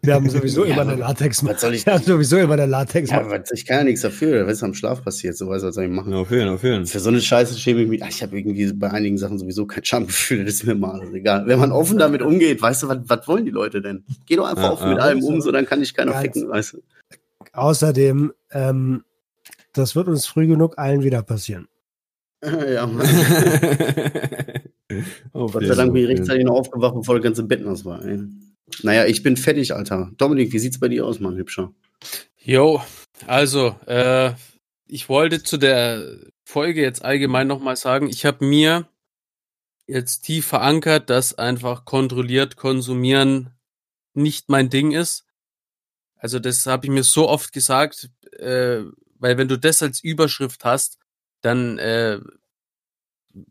Wir 0.00 0.14
haben 0.14 0.30
sowieso 0.30 0.64
ja, 0.64 0.72
immer 0.72 0.82
eine 0.82 0.94
Latex. 0.94 1.44
Was 1.44 1.60
soll 1.60 1.74
ich? 1.74 1.84
Wir 1.84 1.92
haben 1.92 2.02
sowieso 2.02 2.38
immer 2.38 2.54
eine 2.54 2.64
Latex. 2.64 3.10
Ja, 3.10 3.30
was, 3.30 3.50
ich 3.52 3.66
kann 3.66 3.78
ja 3.78 3.84
nichts 3.84 4.00
dafür. 4.00 4.46
Was 4.46 4.54
ist 4.54 4.62
am 4.62 4.72
Schlaf 4.72 5.04
passiert? 5.04 5.36
So 5.36 5.48
weiß 5.48 5.62
was 5.62 5.74
soll 5.74 5.84
ich 5.84 5.90
machen? 5.90 6.14
Auf 6.14 6.30
jeden, 6.30 6.48
auf 6.48 6.62
jeden. 6.62 6.86
Für 6.86 7.00
so 7.00 7.10
eine 7.10 7.20
Scheiße 7.20 7.58
schäme 7.58 7.82
ich 7.82 7.88
mich. 7.88 8.02
Ach, 8.02 8.08
ich 8.08 8.22
habe 8.22 8.38
irgendwie 8.38 8.72
bei 8.72 8.90
einigen 8.90 9.18
Sachen 9.18 9.38
sowieso 9.38 9.66
kein 9.66 9.84
Schamgefühl. 9.84 10.46
Das 10.46 10.54
ist 10.54 10.64
mir 10.66 10.74
mal 10.74 10.98
also 10.98 11.12
egal. 11.12 11.46
Wenn 11.46 11.58
man 11.58 11.70
offen 11.72 11.98
damit 11.98 12.22
umgeht, 12.22 12.62
weißt 12.62 12.84
du, 12.84 12.88
was, 12.88 12.98
was 13.04 13.28
wollen 13.28 13.44
die 13.44 13.50
Leute 13.50 13.82
denn? 13.82 14.04
Geh 14.24 14.36
doch 14.36 14.46
einfach 14.46 14.62
ja, 14.62 14.72
offen 14.72 14.88
ja, 14.88 14.94
mit 14.94 15.02
allem 15.02 15.22
um, 15.22 15.40
so 15.42 15.52
dann 15.52 15.66
kann 15.66 15.82
ich 15.82 15.92
keiner 15.92 16.12
Ganz 16.12 16.22
ficken, 16.22 16.48
weißt 16.48 16.72
du. 16.72 16.82
Außerdem, 17.52 18.32
ähm, 18.52 19.04
das 19.74 19.94
wird 19.94 20.08
uns 20.08 20.26
früh 20.26 20.46
genug 20.46 20.78
allen 20.78 21.02
wieder 21.02 21.22
passieren. 21.22 21.68
ja, 22.42 22.86
Mann. 22.86 23.06
Gott 25.32 25.66
sei 25.66 25.74
Dank 25.74 25.92
bin 25.92 26.04
ich 26.04 26.08
rechtzeitig 26.08 26.44
noch 26.44 26.54
aufgewacht, 26.54 26.94
bevor 26.94 27.16
das 27.16 27.24
ganze 27.24 27.42
Bett 27.42 27.62
nass 27.62 27.84
war. 27.84 28.02
Ey. 28.04 28.20
Naja, 28.82 29.06
ich 29.06 29.22
bin 29.22 29.36
fertig, 29.36 29.74
Alter. 29.74 30.10
Dominik, 30.16 30.52
wie 30.52 30.58
sieht's 30.58 30.78
bei 30.78 30.88
dir 30.88 31.06
aus, 31.06 31.20
Mann, 31.20 31.36
hübscher? 31.36 31.72
Jo, 32.38 32.82
also, 33.26 33.76
äh, 33.86 34.32
ich 34.86 35.08
wollte 35.08 35.42
zu 35.42 35.56
der 35.56 36.18
Folge 36.44 36.80
jetzt 36.80 37.04
allgemein 37.04 37.46
nochmal 37.46 37.76
sagen, 37.76 38.08
ich 38.08 38.24
habe 38.24 38.44
mir 38.44 38.88
jetzt 39.86 40.20
tief 40.20 40.46
verankert, 40.46 41.10
dass 41.10 41.36
einfach 41.36 41.84
kontrolliert 41.84 42.56
konsumieren 42.56 43.50
nicht 44.14 44.48
mein 44.48 44.70
Ding 44.70 44.92
ist. 44.92 45.24
Also 46.16 46.38
das 46.38 46.66
habe 46.66 46.86
ich 46.86 46.92
mir 46.92 47.04
so 47.04 47.28
oft 47.28 47.52
gesagt, 47.52 48.10
äh, 48.38 48.82
weil 49.18 49.38
wenn 49.38 49.48
du 49.48 49.58
das 49.58 49.82
als 49.82 50.02
Überschrift 50.02 50.64
hast, 50.64 50.98
dann 51.40 51.78
äh, 51.78 52.20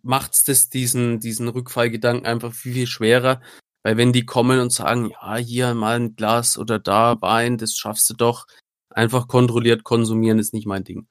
macht's 0.01 0.43
das 0.43 0.69
diesen 0.69 1.19
diesen 1.19 1.47
Rückfallgedanken 1.47 2.25
einfach 2.25 2.53
viel 2.53 2.73
viel 2.73 2.87
schwerer, 2.87 3.41
weil 3.87 3.95
wenn 3.95 4.11
die 4.11 4.25
kommen 4.25 4.59
und 4.59 4.73
sagen, 4.73 5.11
ja, 5.11 5.37
hier 5.37 5.73
mal 5.73 5.95
ein 5.95 6.17
Glas 6.17 6.57
oder 6.57 6.77
da 6.77 7.21
Wein, 7.21 7.57
das 7.57 7.77
schaffst 7.77 8.09
du 8.09 8.15
doch, 8.15 8.45
einfach 8.93 9.29
kontrolliert 9.29 9.85
konsumieren 9.85 10.39
ist 10.39 10.53
nicht 10.53 10.67
mein 10.67 10.83
Ding. 10.83 11.07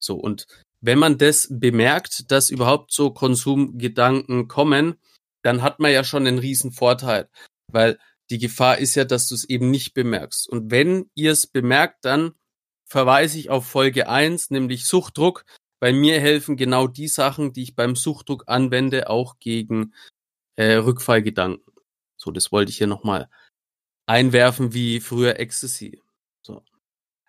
So, 0.00 0.16
und 0.16 0.48
wenn 0.80 0.98
man 0.98 1.18
das 1.18 1.46
bemerkt, 1.48 2.32
dass 2.32 2.50
überhaupt 2.50 2.90
so 2.90 3.12
Konsumgedanken 3.12 4.48
kommen, 4.48 4.96
dann 5.44 5.62
hat 5.62 5.78
man 5.78 5.92
ja 5.92 6.02
schon 6.02 6.26
einen 6.26 6.40
riesen 6.40 6.72
Vorteil, 6.72 7.28
weil 7.70 7.96
die 8.28 8.38
Gefahr 8.38 8.78
ist 8.78 8.96
ja, 8.96 9.04
dass 9.04 9.28
du 9.28 9.36
es 9.36 9.44
eben 9.44 9.70
nicht 9.70 9.94
bemerkst. 9.94 10.48
Und 10.48 10.72
wenn 10.72 11.08
ihr 11.14 11.30
es 11.30 11.46
bemerkt, 11.46 12.04
dann 12.04 12.32
verweise 12.90 13.38
ich 13.38 13.50
auf 13.50 13.66
Folge 13.66 14.08
eins, 14.08 14.50
nämlich 14.50 14.86
Suchtdruck. 14.86 15.44
Bei 15.78 15.92
mir 15.92 16.18
helfen 16.18 16.56
genau 16.56 16.88
die 16.88 17.06
Sachen, 17.06 17.52
die 17.52 17.62
ich 17.62 17.76
beim 17.76 17.94
Suchtdruck 17.94 18.42
anwende, 18.48 19.10
auch 19.10 19.38
gegen 19.38 19.94
äh, 20.56 20.72
Rückfallgedanken. 20.72 21.65
So, 22.26 22.32
das 22.32 22.50
wollte 22.50 22.70
ich 22.70 22.78
hier 22.78 22.88
nochmal 22.88 23.28
einwerfen 24.06 24.74
wie 24.74 24.98
früher 24.98 25.38
Ecstasy. 25.38 26.02
So. 26.42 26.64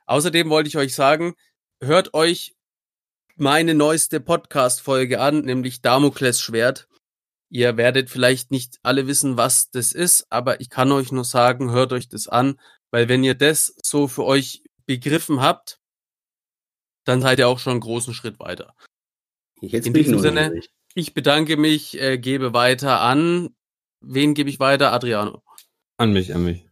Außerdem 0.07 0.49
wollte 0.49 0.69
ich 0.69 0.77
euch 0.77 0.95
sagen, 0.95 1.35
hört 1.79 2.15
euch 2.15 2.55
meine 3.35 3.75
neueste 3.75 4.19
Podcast-Folge 4.19 5.21
an, 5.21 5.41
nämlich 5.41 5.83
Damokles 5.83 6.41
Schwert. 6.41 6.87
Ihr 7.49 7.77
werdet 7.77 8.09
vielleicht 8.09 8.49
nicht 8.49 8.79
alle 8.81 9.05
wissen, 9.05 9.37
was 9.37 9.69
das 9.69 9.91
ist, 9.91 10.25
aber 10.31 10.61
ich 10.61 10.71
kann 10.71 10.91
euch 10.91 11.11
nur 11.11 11.25
sagen, 11.25 11.69
hört 11.71 11.93
euch 11.93 12.09
das 12.09 12.27
an, 12.27 12.59
weil 12.89 13.07
wenn 13.07 13.23
ihr 13.23 13.35
das 13.35 13.75
so 13.83 14.07
für 14.07 14.23
euch 14.23 14.63
begriffen 14.87 15.41
habt, 15.41 15.79
dann 17.03 17.21
seid 17.21 17.37
ihr 17.37 17.47
auch 17.47 17.59
schon 17.59 17.73
einen 17.73 17.81
großen 17.81 18.15
Schritt 18.15 18.39
weiter. 18.39 18.73
Jetzt 19.61 19.85
In 19.85 19.93
diesem 19.93 20.17
Sinne, 20.17 20.59
ich 20.95 21.13
bedanke 21.13 21.55
mich, 21.55 22.01
äh, 22.01 22.17
gebe 22.17 22.53
weiter 22.53 23.01
an 23.01 23.53
Wen 24.01 24.33
gebe 24.33 24.49
ich 24.49 24.59
weiter? 24.59 24.93
Adriano. 24.93 25.43
An 25.97 26.13
mich, 26.13 26.33
an 26.33 26.43
mich. 26.43 26.67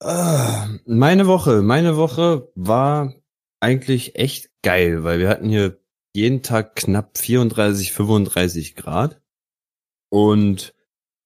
Ah, 0.00 0.68
meine 0.84 1.26
Woche, 1.26 1.62
meine 1.62 1.96
Woche 1.96 2.50
war 2.54 3.14
eigentlich 3.60 4.16
echt 4.16 4.50
geil, 4.62 5.04
weil 5.04 5.18
wir 5.18 5.28
hatten 5.28 5.48
hier 5.48 5.80
jeden 6.14 6.42
Tag 6.42 6.76
knapp 6.76 7.18
34, 7.18 7.92
35 7.92 8.76
Grad. 8.76 9.20
Und 10.10 10.74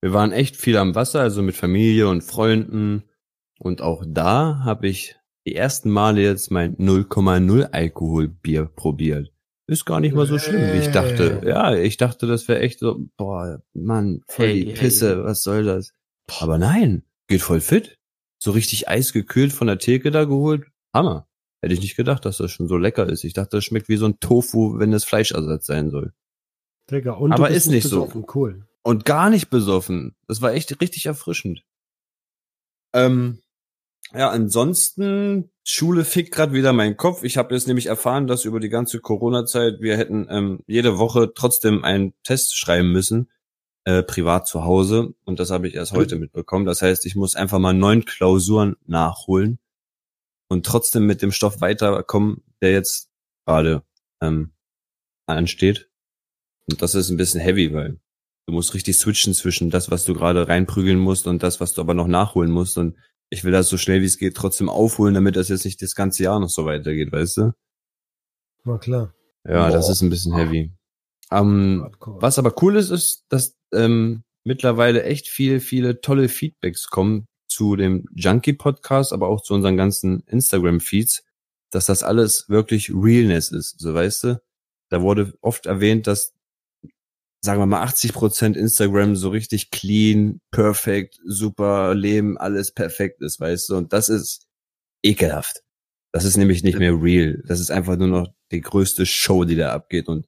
wir 0.00 0.12
waren 0.12 0.32
echt 0.32 0.56
viel 0.56 0.76
am 0.76 0.94
Wasser, 0.94 1.20
also 1.20 1.42
mit 1.42 1.56
Familie 1.56 2.08
und 2.08 2.22
Freunden. 2.22 3.04
Und 3.58 3.82
auch 3.82 4.04
da 4.06 4.62
habe 4.64 4.88
ich 4.88 5.16
die 5.46 5.54
ersten 5.54 5.90
Male 5.90 6.22
jetzt 6.22 6.50
mein 6.50 6.76
0,0 6.76 7.70
Alkoholbier 7.70 8.66
probiert. 8.66 9.32
Ist 9.70 9.84
gar 9.84 10.00
nicht 10.00 10.16
mal 10.16 10.26
so 10.26 10.36
schlimm, 10.40 10.72
wie 10.72 10.78
ich 10.78 10.90
dachte. 10.90 11.42
Ja, 11.44 11.76
ich 11.76 11.96
dachte, 11.96 12.26
das 12.26 12.48
wäre 12.48 12.58
echt 12.58 12.80
so, 12.80 13.06
boah, 13.16 13.62
Mann, 13.72 14.24
voll 14.26 14.46
hey, 14.48 14.64
die 14.64 14.72
Pisse, 14.72 15.18
hey. 15.18 15.24
was 15.24 15.44
soll 15.44 15.62
das? 15.62 15.92
Aber 16.40 16.58
nein, 16.58 17.04
geht 17.28 17.40
voll 17.40 17.60
fit. 17.60 17.96
So 18.40 18.50
richtig 18.50 18.88
eisgekühlt 18.88 19.52
von 19.52 19.68
der 19.68 19.78
Theke 19.78 20.10
da 20.10 20.24
geholt. 20.24 20.66
Hammer. 20.92 21.28
Hätte 21.62 21.74
ich 21.74 21.80
nicht 21.82 21.94
gedacht, 21.94 22.24
dass 22.24 22.38
das 22.38 22.50
schon 22.50 22.66
so 22.66 22.78
lecker 22.78 23.08
ist. 23.08 23.22
Ich 23.22 23.32
dachte, 23.32 23.58
das 23.58 23.64
schmeckt 23.64 23.88
wie 23.88 23.96
so 23.96 24.06
ein 24.06 24.18
Tofu, 24.18 24.80
wenn 24.80 24.92
es 24.92 25.04
Fleischersatz 25.04 25.66
sein 25.66 25.90
soll. 25.90 26.14
Digga, 26.90 27.12
und 27.12 27.30
Aber 27.30 27.50
ist 27.50 27.68
nicht 27.68 27.86
so. 27.86 28.10
Cool. 28.34 28.66
Und 28.82 29.04
gar 29.04 29.30
nicht 29.30 29.50
besoffen. 29.50 30.16
Das 30.26 30.42
war 30.42 30.52
echt 30.52 30.80
richtig 30.80 31.06
erfrischend. 31.06 31.62
Ähm, 32.92 33.38
ja, 34.14 34.30
ansonsten, 34.30 35.50
Schule 35.64 36.04
fickt 36.04 36.32
gerade 36.32 36.52
wieder 36.52 36.72
meinen 36.72 36.96
Kopf. 36.96 37.22
Ich 37.22 37.36
habe 37.36 37.54
jetzt 37.54 37.68
nämlich 37.68 37.86
erfahren, 37.86 38.26
dass 38.26 38.44
über 38.44 38.58
die 38.58 38.68
ganze 38.68 39.00
Corona-Zeit 39.00 39.80
wir 39.80 39.96
hätten 39.96 40.26
ähm, 40.28 40.60
jede 40.66 40.98
Woche 40.98 41.32
trotzdem 41.34 41.84
einen 41.84 42.14
Test 42.24 42.56
schreiben 42.56 42.90
müssen, 42.90 43.30
äh, 43.84 44.02
privat 44.02 44.48
zu 44.48 44.64
Hause. 44.64 45.14
Und 45.24 45.38
das 45.38 45.50
habe 45.50 45.68
ich 45.68 45.74
erst 45.74 45.92
heute 45.92 46.16
mitbekommen. 46.16 46.64
Das 46.64 46.82
heißt, 46.82 47.06
ich 47.06 47.14
muss 47.14 47.36
einfach 47.36 47.58
mal 47.60 47.72
neun 47.72 48.04
Klausuren 48.04 48.76
nachholen 48.86 49.58
und 50.48 50.66
trotzdem 50.66 51.06
mit 51.06 51.22
dem 51.22 51.30
Stoff 51.30 51.60
weiterkommen, 51.60 52.42
der 52.60 52.72
jetzt 52.72 53.10
gerade 53.46 53.84
ähm, 54.20 54.50
ansteht. 55.26 55.88
Und 56.68 56.82
das 56.82 56.94
ist 56.94 57.10
ein 57.10 57.16
bisschen 57.16 57.40
heavy, 57.40 57.72
weil 57.72 58.00
du 58.46 58.54
musst 58.54 58.74
richtig 58.74 58.96
switchen 58.96 59.34
zwischen 59.34 59.70
das, 59.70 59.90
was 59.90 60.04
du 60.04 60.14
gerade 60.14 60.48
reinprügeln 60.48 60.98
musst 60.98 61.28
und 61.28 61.42
das, 61.42 61.60
was 61.60 61.72
du 61.74 61.80
aber 61.80 61.94
noch 61.94 62.08
nachholen 62.08 62.50
musst. 62.50 62.76
Und 62.76 62.96
ich 63.30 63.44
will 63.44 63.52
das 63.52 63.68
so 63.68 63.78
schnell 63.78 64.02
wie 64.02 64.06
es 64.06 64.18
geht 64.18 64.36
trotzdem 64.36 64.68
aufholen, 64.68 65.14
damit 65.14 65.36
das 65.36 65.48
jetzt 65.48 65.64
nicht 65.64 65.80
das 65.80 65.94
ganze 65.94 66.24
Jahr 66.24 66.40
noch 66.40 66.50
so 66.50 66.66
weitergeht, 66.66 67.12
weißt 67.12 67.36
du? 67.38 67.52
Na 68.64 68.76
klar. 68.76 69.14
Ja, 69.48 69.68
Boah. 69.68 69.70
das 69.70 69.88
ist 69.88 70.02
ein 70.02 70.10
bisschen 70.10 70.34
heavy. 70.34 70.72
Ähm, 71.30 71.88
was 72.00 72.38
aber 72.38 72.52
cool 72.60 72.76
ist, 72.76 72.90
ist, 72.90 73.24
dass 73.28 73.56
ähm, 73.72 74.24
mittlerweile 74.44 75.04
echt 75.04 75.28
viele, 75.28 75.60
viele 75.60 76.00
tolle 76.00 76.28
Feedbacks 76.28 76.88
kommen 76.88 77.26
zu 77.48 77.76
dem 77.76 78.06
Junkie 78.14 78.52
Podcast, 78.52 79.12
aber 79.12 79.28
auch 79.28 79.42
zu 79.42 79.54
unseren 79.54 79.76
ganzen 79.76 80.20
Instagram 80.26 80.80
Feeds, 80.80 81.24
dass 81.70 81.86
das 81.86 82.02
alles 82.02 82.48
wirklich 82.48 82.90
Realness 82.92 83.52
ist, 83.52 83.78
so 83.78 83.94
weißt 83.94 84.24
du? 84.24 84.42
Da 84.88 85.02
wurde 85.02 85.34
oft 85.40 85.66
erwähnt, 85.66 86.08
dass 86.08 86.34
sagen 87.42 87.60
wir 87.60 87.66
mal 87.66 87.82
80 87.82 88.12
Prozent 88.12 88.56
Instagram 88.56 89.16
so 89.16 89.30
richtig 89.30 89.70
clean, 89.70 90.40
perfekt, 90.50 91.18
super 91.24 91.94
Leben, 91.94 92.36
alles 92.38 92.72
perfekt 92.72 93.22
ist, 93.22 93.40
weißt 93.40 93.70
du? 93.70 93.76
Und 93.76 93.92
das 93.92 94.08
ist 94.08 94.46
ekelhaft. 95.02 95.62
Das 96.12 96.24
ist 96.24 96.36
nämlich 96.36 96.62
nicht 96.62 96.78
mehr 96.78 97.00
real. 97.00 97.42
Das 97.46 97.60
ist 97.60 97.70
einfach 97.70 97.96
nur 97.96 98.08
noch 98.08 98.28
die 98.50 98.60
größte 98.60 99.06
Show, 99.06 99.44
die 99.44 99.56
da 99.56 99.72
abgeht. 99.72 100.08
Und 100.08 100.26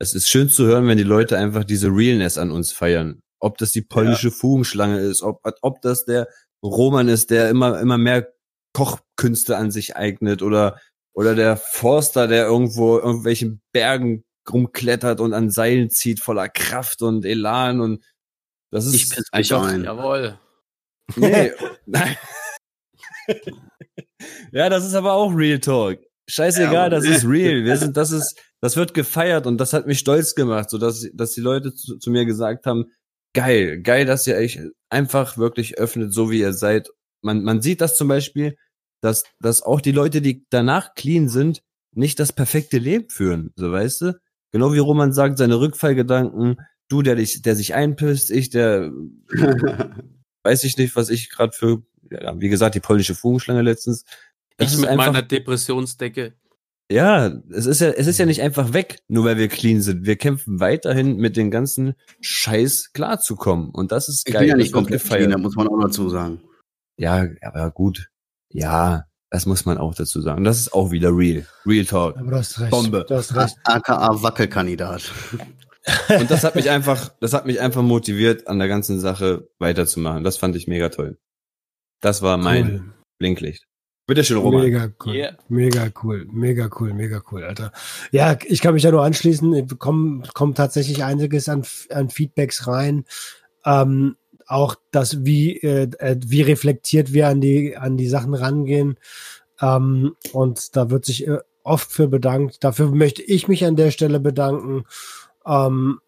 es 0.00 0.14
ist 0.14 0.28
schön 0.28 0.48
zu 0.48 0.66
hören, 0.66 0.88
wenn 0.88 0.98
die 0.98 1.04
Leute 1.04 1.36
einfach 1.38 1.64
diese 1.64 1.88
Realness 1.88 2.38
an 2.38 2.50
uns 2.50 2.72
feiern. 2.72 3.22
Ob 3.38 3.58
das 3.58 3.72
die 3.72 3.82
polnische 3.82 4.28
ja. 4.28 4.34
Fugenschlange 4.34 4.98
ist, 4.98 5.22
ob, 5.22 5.40
ob 5.62 5.82
das 5.82 6.04
der 6.04 6.26
Roman 6.64 7.08
ist, 7.08 7.30
der 7.30 7.50
immer, 7.50 7.78
immer 7.80 7.98
mehr 7.98 8.28
Kochkünste 8.72 9.56
an 9.56 9.70
sich 9.70 9.96
eignet 9.96 10.42
oder, 10.42 10.80
oder 11.12 11.34
der 11.34 11.56
Forster, 11.56 12.26
der 12.28 12.46
irgendwo 12.46 12.98
irgendwelchen 12.98 13.60
Bergen 13.72 14.24
rumklettert 14.50 15.20
und 15.20 15.34
an 15.34 15.50
Seilen 15.50 15.90
zieht 15.90 16.20
voller 16.20 16.48
Kraft 16.48 17.02
und 17.02 17.24
Elan 17.24 17.80
und 17.80 18.04
das 18.70 18.86
ist 18.86 18.94
ich 18.94 19.10
piss 19.10 19.24
mich 19.32 19.54
ein. 19.54 19.84
Jawohl. 19.84 20.38
Nee, 21.16 21.52
nein. 21.86 22.16
ja, 24.52 24.68
das 24.68 24.86
ist 24.86 24.94
aber 24.94 25.14
auch 25.14 25.30
Real 25.34 25.58
Talk. 25.58 26.00
Scheißegal, 26.28 26.72
ja, 26.72 26.88
das 26.88 27.04
ist 27.04 27.24
real. 27.24 27.64
Wir 27.64 27.76
sind, 27.76 27.96
das 27.96 28.10
ist, 28.12 28.40
das 28.60 28.76
wird 28.76 28.94
gefeiert 28.94 29.46
und 29.46 29.58
das 29.58 29.72
hat 29.72 29.86
mich 29.86 29.98
stolz 29.98 30.36
gemacht, 30.36 30.70
so 30.70 30.78
dass, 30.78 31.08
dass 31.12 31.32
die 31.32 31.40
Leute 31.40 31.74
zu, 31.74 31.98
zu 31.98 32.10
mir 32.10 32.24
gesagt 32.24 32.66
haben, 32.66 32.86
geil, 33.34 33.80
geil, 33.82 34.06
dass 34.06 34.26
ihr 34.28 34.36
euch 34.36 34.60
einfach 34.90 35.38
wirklich 35.38 35.78
öffnet, 35.78 36.14
so 36.14 36.30
wie 36.30 36.40
ihr 36.40 36.52
seid. 36.52 36.88
Man, 37.22 37.42
man 37.42 37.62
sieht 37.62 37.80
das 37.80 37.96
zum 37.96 38.06
Beispiel, 38.06 38.56
dass, 39.02 39.24
dass 39.40 39.62
auch 39.62 39.80
die 39.80 39.92
Leute, 39.92 40.22
die 40.22 40.46
danach 40.50 40.94
clean 40.94 41.28
sind, 41.28 41.62
nicht 41.92 42.20
das 42.20 42.32
perfekte 42.32 42.78
Leben 42.78 43.10
führen, 43.10 43.52
so 43.56 43.72
weißt 43.72 44.02
du? 44.02 44.20
Genau 44.52 44.72
wie 44.72 44.78
Roman 44.78 45.12
sagt, 45.12 45.38
seine 45.38 45.60
Rückfallgedanken, 45.60 46.60
du, 46.88 47.02
der 47.02 47.16
dich, 47.16 47.42
der 47.42 47.54
sich 47.56 47.74
einpisst, 47.74 48.30
ich, 48.30 48.50
der 48.50 48.90
weiß 50.42 50.64
ich 50.64 50.76
nicht, 50.76 50.96
was 50.96 51.08
ich 51.10 51.30
gerade 51.30 51.52
für, 51.52 51.82
ja, 52.10 52.38
wie 52.40 52.48
gesagt, 52.48 52.74
die 52.74 52.80
polnische 52.80 53.14
Fugenschlange 53.14 53.62
letztens. 53.62 54.04
Das 54.56 54.72
ich 54.72 54.80
mit 54.80 54.88
einfach, 54.88 55.06
meiner 55.06 55.22
Depressionsdecke. 55.22 56.34
Ja, 56.90 57.28
es 57.50 57.66
ist 57.66 57.80
ja, 57.80 57.90
es 57.90 58.08
ist 58.08 58.18
ja 58.18 58.26
nicht 58.26 58.42
einfach 58.42 58.72
weg, 58.72 58.98
nur 59.06 59.24
weil 59.24 59.36
wir 59.36 59.46
clean 59.46 59.80
sind. 59.80 60.06
Wir 60.06 60.16
kämpfen 60.16 60.58
weiterhin 60.58 61.16
mit 61.18 61.36
den 61.36 61.52
ganzen 61.52 61.94
Scheiß 62.20 62.92
klarzukommen. 62.92 63.70
Und 63.70 63.92
das 63.92 64.08
ist 64.08 64.26
Ich 64.26 64.34
geil. 64.34 64.40
bin 64.42 64.48
ja 64.50 64.56
nicht 64.56 64.72
komplett 64.72 65.00
gefeiert. 65.00 65.20
clean, 65.20 65.30
da 65.30 65.38
muss 65.38 65.54
man 65.54 65.68
auch 65.68 65.80
dazu 65.80 66.08
sagen. 66.08 66.42
Ja, 66.96 67.28
aber 67.42 67.70
gut. 67.70 68.08
Ja, 68.52 69.04
das 69.30 69.46
muss 69.46 69.64
man 69.64 69.78
auch 69.78 69.94
dazu 69.94 70.20
sagen. 70.20 70.44
Das 70.44 70.58
ist 70.58 70.72
auch 70.72 70.90
wieder 70.90 71.16
real. 71.16 71.46
Real 71.64 71.84
Talk. 71.84 72.16
Aber 72.16 72.30
du 72.30 72.36
hast 72.36 72.60
recht. 72.60 72.70
Bombe. 72.70 73.04
Du 73.08 73.14
hast 73.14 73.34
recht. 73.34 73.56
AKA 73.64 74.22
Wackelkandidat. 74.22 75.12
Und 76.08 76.30
das 76.30 76.44
hat 76.44 76.56
mich 76.56 76.68
einfach, 76.68 77.10
das 77.20 77.32
hat 77.32 77.46
mich 77.46 77.60
einfach 77.60 77.82
motiviert, 77.82 78.48
an 78.48 78.58
der 78.58 78.68
ganzen 78.68 79.00
Sache 79.00 79.48
weiterzumachen. 79.58 80.24
Das 80.24 80.36
fand 80.36 80.56
ich 80.56 80.66
mega 80.66 80.88
toll. 80.90 81.18
Das 82.00 82.22
war 82.22 82.36
mein 82.36 82.64
Cool. 82.66 82.94
Blinklicht. 83.18 83.66
Bitte 84.06 84.24
schön, 84.24 84.38
Roman. 84.38 84.62
Mega 84.62 84.88
cool. 85.04 85.14
Yeah. 85.14 85.38
Mega 85.48 85.88
cool. 86.02 86.26
Mega 86.32 86.68
cool. 86.80 86.92
Mega 86.92 87.22
cool, 87.30 87.44
Alter. 87.44 87.72
Ja, 88.10 88.36
ich 88.44 88.60
kann 88.60 88.74
mich 88.74 88.82
da 88.82 88.90
nur 88.90 89.04
anschließen. 89.04 89.78
Kommt 89.78 90.56
tatsächlich 90.56 91.04
einiges 91.04 91.48
an, 91.48 91.62
an 91.90 92.10
Feedbacks 92.10 92.66
rein. 92.66 93.04
Ähm, 93.64 94.16
auch 94.50 94.74
das, 94.90 95.24
wie, 95.24 95.56
äh, 95.58 95.88
äh, 95.98 96.16
wie 96.26 96.42
reflektiert 96.42 97.12
wir 97.12 97.28
an 97.28 97.40
die, 97.40 97.76
an 97.76 97.96
die 97.96 98.08
Sachen 98.08 98.34
rangehen. 98.34 98.96
Ähm, 99.60 100.16
und 100.32 100.76
da 100.76 100.90
wird 100.90 101.04
sich 101.04 101.26
äh, 101.28 101.38
oft 101.62 101.90
für 101.92 102.08
bedankt. 102.08 102.64
Dafür 102.64 102.90
möchte 102.90 103.22
ich 103.22 103.46
mich 103.46 103.64
an 103.64 103.76
der 103.76 103.90
Stelle 103.90 104.18
bedanken. 104.18 104.84
Ähm, 105.46 106.00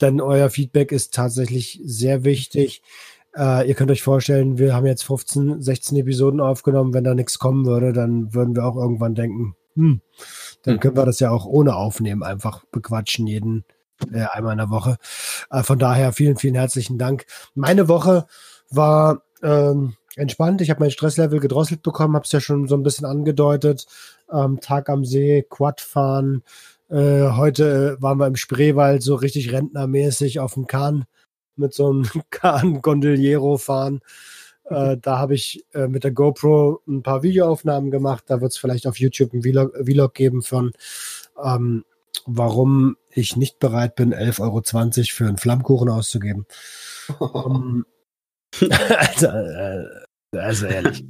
denn 0.00 0.20
euer 0.20 0.48
Feedback 0.48 0.92
ist 0.92 1.12
tatsächlich 1.12 1.80
sehr 1.84 2.24
wichtig. 2.24 2.82
Äh, 3.36 3.68
ihr 3.68 3.74
könnt 3.74 3.90
euch 3.90 4.02
vorstellen, 4.02 4.58
wir 4.58 4.74
haben 4.74 4.86
jetzt 4.86 5.04
15, 5.04 5.60
16 5.60 5.98
Episoden 5.98 6.40
aufgenommen. 6.40 6.94
Wenn 6.94 7.04
da 7.04 7.14
nichts 7.14 7.38
kommen 7.38 7.66
würde, 7.66 7.92
dann 7.92 8.32
würden 8.32 8.56
wir 8.56 8.64
auch 8.64 8.76
irgendwann 8.76 9.14
denken, 9.14 9.56
hm, 9.74 10.00
dann 10.62 10.74
Hm. 10.74 10.80
können 10.80 10.96
wir 10.96 11.04
das 11.04 11.20
ja 11.20 11.30
auch 11.30 11.44
ohne 11.44 11.76
Aufnehmen 11.76 12.22
einfach 12.22 12.64
bequatschen, 12.72 13.26
jeden 13.26 13.64
äh, 14.12 14.24
einmal 14.32 14.52
in 14.52 14.58
der 14.58 14.70
Woche. 14.70 14.96
Äh, 15.50 15.62
von 15.62 15.78
daher 15.78 16.12
vielen, 16.12 16.36
vielen 16.36 16.54
herzlichen 16.54 16.98
Dank. 16.98 17.26
Meine 17.54 17.88
Woche 17.88 18.26
war 18.70 19.22
ähm, 19.42 19.94
entspannt. 20.16 20.60
Ich 20.60 20.70
habe 20.70 20.80
mein 20.80 20.90
Stresslevel 20.90 21.40
gedrosselt 21.40 21.82
bekommen, 21.82 22.14
habe 22.14 22.24
es 22.24 22.32
ja 22.32 22.40
schon 22.40 22.68
so 22.68 22.76
ein 22.76 22.82
bisschen 22.82 23.06
angedeutet. 23.06 23.86
Ähm, 24.32 24.60
Tag 24.60 24.88
am 24.88 25.04
See, 25.04 25.44
Quad 25.48 25.80
fahren. 25.80 26.42
Äh, 26.88 27.30
heute 27.32 27.96
äh, 27.98 28.02
waren 28.02 28.18
wir 28.18 28.26
im 28.26 28.36
Spreewald 28.36 29.02
so 29.02 29.14
richtig 29.14 29.52
rentnermäßig 29.52 30.40
auf 30.40 30.54
dem 30.54 30.66
Kahn 30.66 31.04
mit 31.56 31.74
so 31.74 31.90
einem 31.90 32.08
Kahn 32.30 32.82
Gondoliero 32.82 33.58
fahren. 33.58 34.00
Äh, 34.64 34.96
da 35.00 35.18
habe 35.18 35.34
ich 35.34 35.64
äh, 35.72 35.88
mit 35.88 36.04
der 36.04 36.12
GoPro 36.12 36.80
ein 36.86 37.02
paar 37.02 37.22
Videoaufnahmen 37.22 37.90
gemacht. 37.90 38.24
Da 38.26 38.40
wird 38.40 38.52
es 38.52 38.58
vielleicht 38.58 38.86
auf 38.86 38.98
YouTube 38.98 39.32
ein 39.32 39.42
Vlog, 39.42 39.76
Vlog 39.84 40.14
geben 40.14 40.42
von, 40.42 40.72
ähm, 41.42 41.84
warum 42.26 42.96
ich 43.10 43.36
nicht 43.36 43.58
bereit 43.58 43.94
bin, 43.94 44.14
11,20 44.14 44.40
Euro 44.40 44.62
für 45.14 45.26
einen 45.26 45.38
Flammkuchen 45.38 45.88
auszugeben. 45.88 46.46
Ähm, 47.20 47.86
also, 48.70 49.26
äh, 49.26 49.84
also 50.36 50.66
ehrlich. 50.66 51.04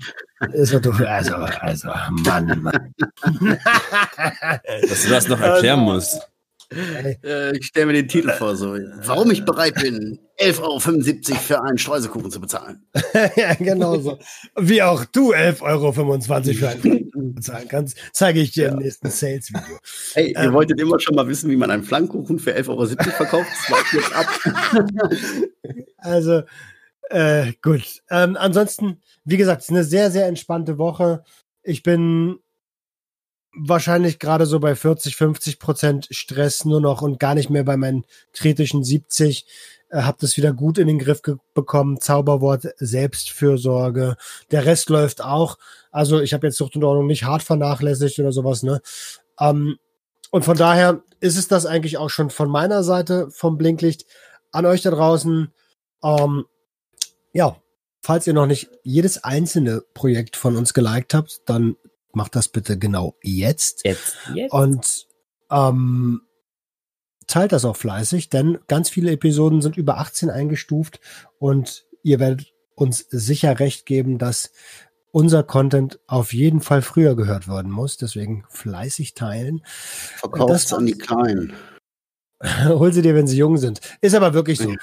Ist 0.52 0.72
doch 0.72 0.80
doof. 0.80 1.00
Also, 1.00 1.34
also, 1.34 1.88
Mann, 2.10 2.62
Mann. 2.62 2.94
Dass 4.88 5.02
du 5.02 5.10
das 5.10 5.28
noch 5.28 5.40
erklären 5.40 5.80
musst. 5.80 6.29
Äh, 6.72 7.56
ich 7.56 7.66
stelle 7.66 7.86
mir 7.86 7.92
den 7.94 8.08
Titel 8.08 8.30
vor, 8.30 8.54
so. 8.56 8.76
Warum 9.04 9.30
ich 9.30 9.44
bereit 9.44 9.74
bin, 9.74 10.20
11,75 10.38 10.60
Euro 11.32 11.40
für 11.40 11.62
einen 11.62 11.78
Streusekuchen 11.78 12.30
zu 12.30 12.40
bezahlen. 12.40 12.86
ja, 13.36 13.54
genau 13.54 13.98
so. 13.98 14.18
Wie 14.56 14.80
auch 14.82 15.04
du 15.06 15.34
11,25 15.34 15.62
Euro 15.62 15.92
für 15.92 16.68
einen 16.68 17.34
bezahlen 17.34 17.68
kannst, 17.68 17.96
zeige 18.12 18.40
ich 18.40 18.52
dir 18.52 18.68
im 18.68 18.76
nächsten 18.78 19.10
Sales-Video. 19.10 19.78
Hey, 20.14 20.30
ihr 20.30 20.36
Ähm. 20.36 20.52
wolltet 20.52 20.80
immer 20.80 21.00
schon 21.00 21.16
mal 21.16 21.26
wissen, 21.26 21.50
wie 21.50 21.56
man 21.56 21.70
einen 21.70 21.82
Flammkuchen 21.82 22.38
für 22.38 22.54
11,70 22.56 22.68
Euro 22.68 22.86
verkauft? 22.86 23.50
Das 23.68 23.92
jetzt 23.92 24.14
ab. 24.14 24.26
Also, 25.98 26.42
äh, 27.10 27.52
gut. 27.62 27.82
Ähm, 28.10 28.36
ansonsten, 28.38 29.02
wie 29.24 29.36
gesagt, 29.36 29.60
es 29.62 29.68
ist 29.68 29.74
eine 29.74 29.84
sehr, 29.84 30.10
sehr 30.10 30.26
entspannte 30.26 30.78
Woche. 30.78 31.24
Ich 31.62 31.82
bin 31.82 32.38
wahrscheinlich 33.54 34.18
gerade 34.18 34.46
so 34.46 34.60
bei 34.60 34.74
40, 34.74 35.16
50 35.16 35.58
Prozent 35.58 36.08
Stress 36.10 36.64
nur 36.64 36.80
noch 36.80 37.02
und 37.02 37.18
gar 37.18 37.34
nicht 37.34 37.50
mehr 37.50 37.64
bei 37.64 37.76
meinen 37.76 38.04
kritischen 38.32 38.84
70. 38.84 39.46
Äh, 39.90 40.02
hab 40.02 40.18
das 40.18 40.36
wieder 40.36 40.52
gut 40.52 40.78
in 40.78 40.86
den 40.86 40.98
Griff 40.98 41.20
bekommen. 41.54 42.00
Zauberwort 42.00 42.68
Selbstfürsorge. 42.78 44.16
Der 44.50 44.64
Rest 44.64 44.88
läuft 44.88 45.22
auch. 45.22 45.58
Also 45.90 46.20
ich 46.20 46.32
habe 46.32 46.46
jetzt 46.46 46.56
Sucht 46.56 46.76
und 46.76 46.84
Ordnung 46.84 47.06
nicht 47.06 47.24
hart 47.24 47.42
vernachlässigt 47.42 48.18
oder 48.18 48.32
sowas, 48.32 48.62
ne? 48.62 48.80
Ähm, 49.38 49.78
und 50.30 50.44
von 50.44 50.56
daher 50.56 51.02
ist 51.18 51.36
es 51.36 51.48
das 51.48 51.66
eigentlich 51.66 51.98
auch 51.98 52.10
schon 52.10 52.30
von 52.30 52.48
meiner 52.48 52.84
Seite 52.84 53.30
vom 53.30 53.58
Blinklicht 53.58 54.06
an 54.52 54.64
euch 54.64 54.82
da 54.82 54.90
draußen. 54.90 55.52
Ähm, 56.04 56.44
ja, 57.32 57.56
falls 58.00 58.26
ihr 58.26 58.32
noch 58.32 58.46
nicht 58.46 58.70
jedes 58.84 59.24
einzelne 59.24 59.82
Projekt 59.94 60.36
von 60.36 60.56
uns 60.56 60.72
geliked 60.72 61.14
habt, 61.14 61.42
dann 61.46 61.76
macht 62.14 62.36
das 62.36 62.48
bitte 62.48 62.78
genau 62.78 63.16
jetzt. 63.22 63.84
Jetzt, 63.84 64.16
jetzt. 64.34 64.52
Und 64.52 65.06
ähm, 65.50 66.22
teilt 67.26 67.52
das 67.52 67.64
auch 67.64 67.76
fleißig, 67.76 68.28
denn 68.28 68.58
ganz 68.68 68.88
viele 68.88 69.12
Episoden 69.12 69.62
sind 69.62 69.76
über 69.76 69.98
18 69.98 70.30
eingestuft 70.30 71.00
und 71.38 71.86
ihr 72.02 72.18
werdet 72.18 72.52
uns 72.74 73.06
sicher 73.10 73.60
recht 73.60 73.86
geben, 73.86 74.18
dass 74.18 74.52
unser 75.12 75.42
Content 75.42 76.00
auf 76.06 76.32
jeden 76.32 76.60
Fall 76.60 76.82
früher 76.82 77.16
gehört 77.16 77.48
werden 77.48 77.70
muss. 77.70 77.96
Deswegen 77.96 78.44
fleißig 78.48 79.14
teilen. 79.14 79.62
Verkauft's 79.64 80.66
Das 80.66 80.72
an 80.72 80.86
die 80.86 80.96
Kleinen. 80.98 81.52
Hol 82.64 82.92
sie 82.92 83.02
dir, 83.02 83.14
wenn 83.14 83.26
sie 83.26 83.36
jung 83.36 83.58
sind. 83.58 83.80
Ist 84.00 84.14
aber 84.14 84.34
wirklich 84.34 84.58
so. 84.58 84.74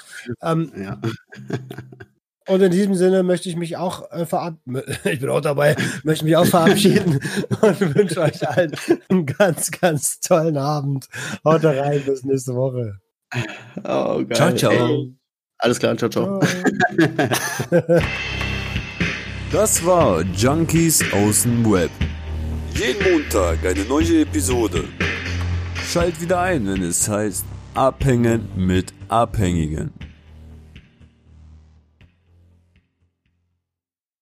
Ähm, 0.42 0.72
Ja. 0.76 1.00
Und 2.48 2.62
in 2.62 2.70
diesem 2.70 2.94
Sinne 2.94 3.22
möchte 3.22 3.48
ich 3.48 3.56
mich 3.56 3.76
auch 3.76 4.10
äh, 4.10 4.26
verabschieden. 4.26 4.82
Ich 5.04 5.20
bin 5.20 5.28
auch 5.28 5.40
dabei, 5.40 5.76
möchte 6.02 6.24
mich 6.24 6.36
auch 6.36 6.46
verabschieden 6.46 7.20
und 7.60 7.94
wünsche 7.94 8.20
euch 8.20 8.48
allen 8.48 8.72
einen 9.08 9.26
ganz, 9.26 9.70
ganz 9.70 10.20
tollen 10.20 10.56
Abend. 10.56 11.08
Haut 11.44 11.62
da 11.62 11.70
rein, 11.70 12.02
bis 12.04 12.24
nächste 12.24 12.54
Woche. 12.54 12.98
Oh, 13.84 14.24
geil. 14.24 14.34
Ciao, 14.34 14.52
ciao. 14.54 14.72
Ey, 14.72 15.14
alles 15.58 15.78
klar, 15.78 15.96
ciao, 15.96 16.08
ciao. 16.08 16.40
Ciao. 16.40 18.00
Das 19.50 19.84
war 19.86 20.20
Junkies 20.36 21.02
aus 21.10 21.44
dem 21.44 21.64
Web. 21.72 21.90
Jeden 22.74 23.12
Montag 23.12 23.64
eine 23.64 23.82
neue 23.84 24.20
Episode. 24.20 24.84
Schalt 25.86 26.20
wieder 26.20 26.42
ein, 26.42 26.66
wenn 26.66 26.82
es 26.82 27.08
heißt 27.08 27.46
Abhängen 27.72 28.46
mit 28.56 28.92
Abhängigen. 29.08 29.90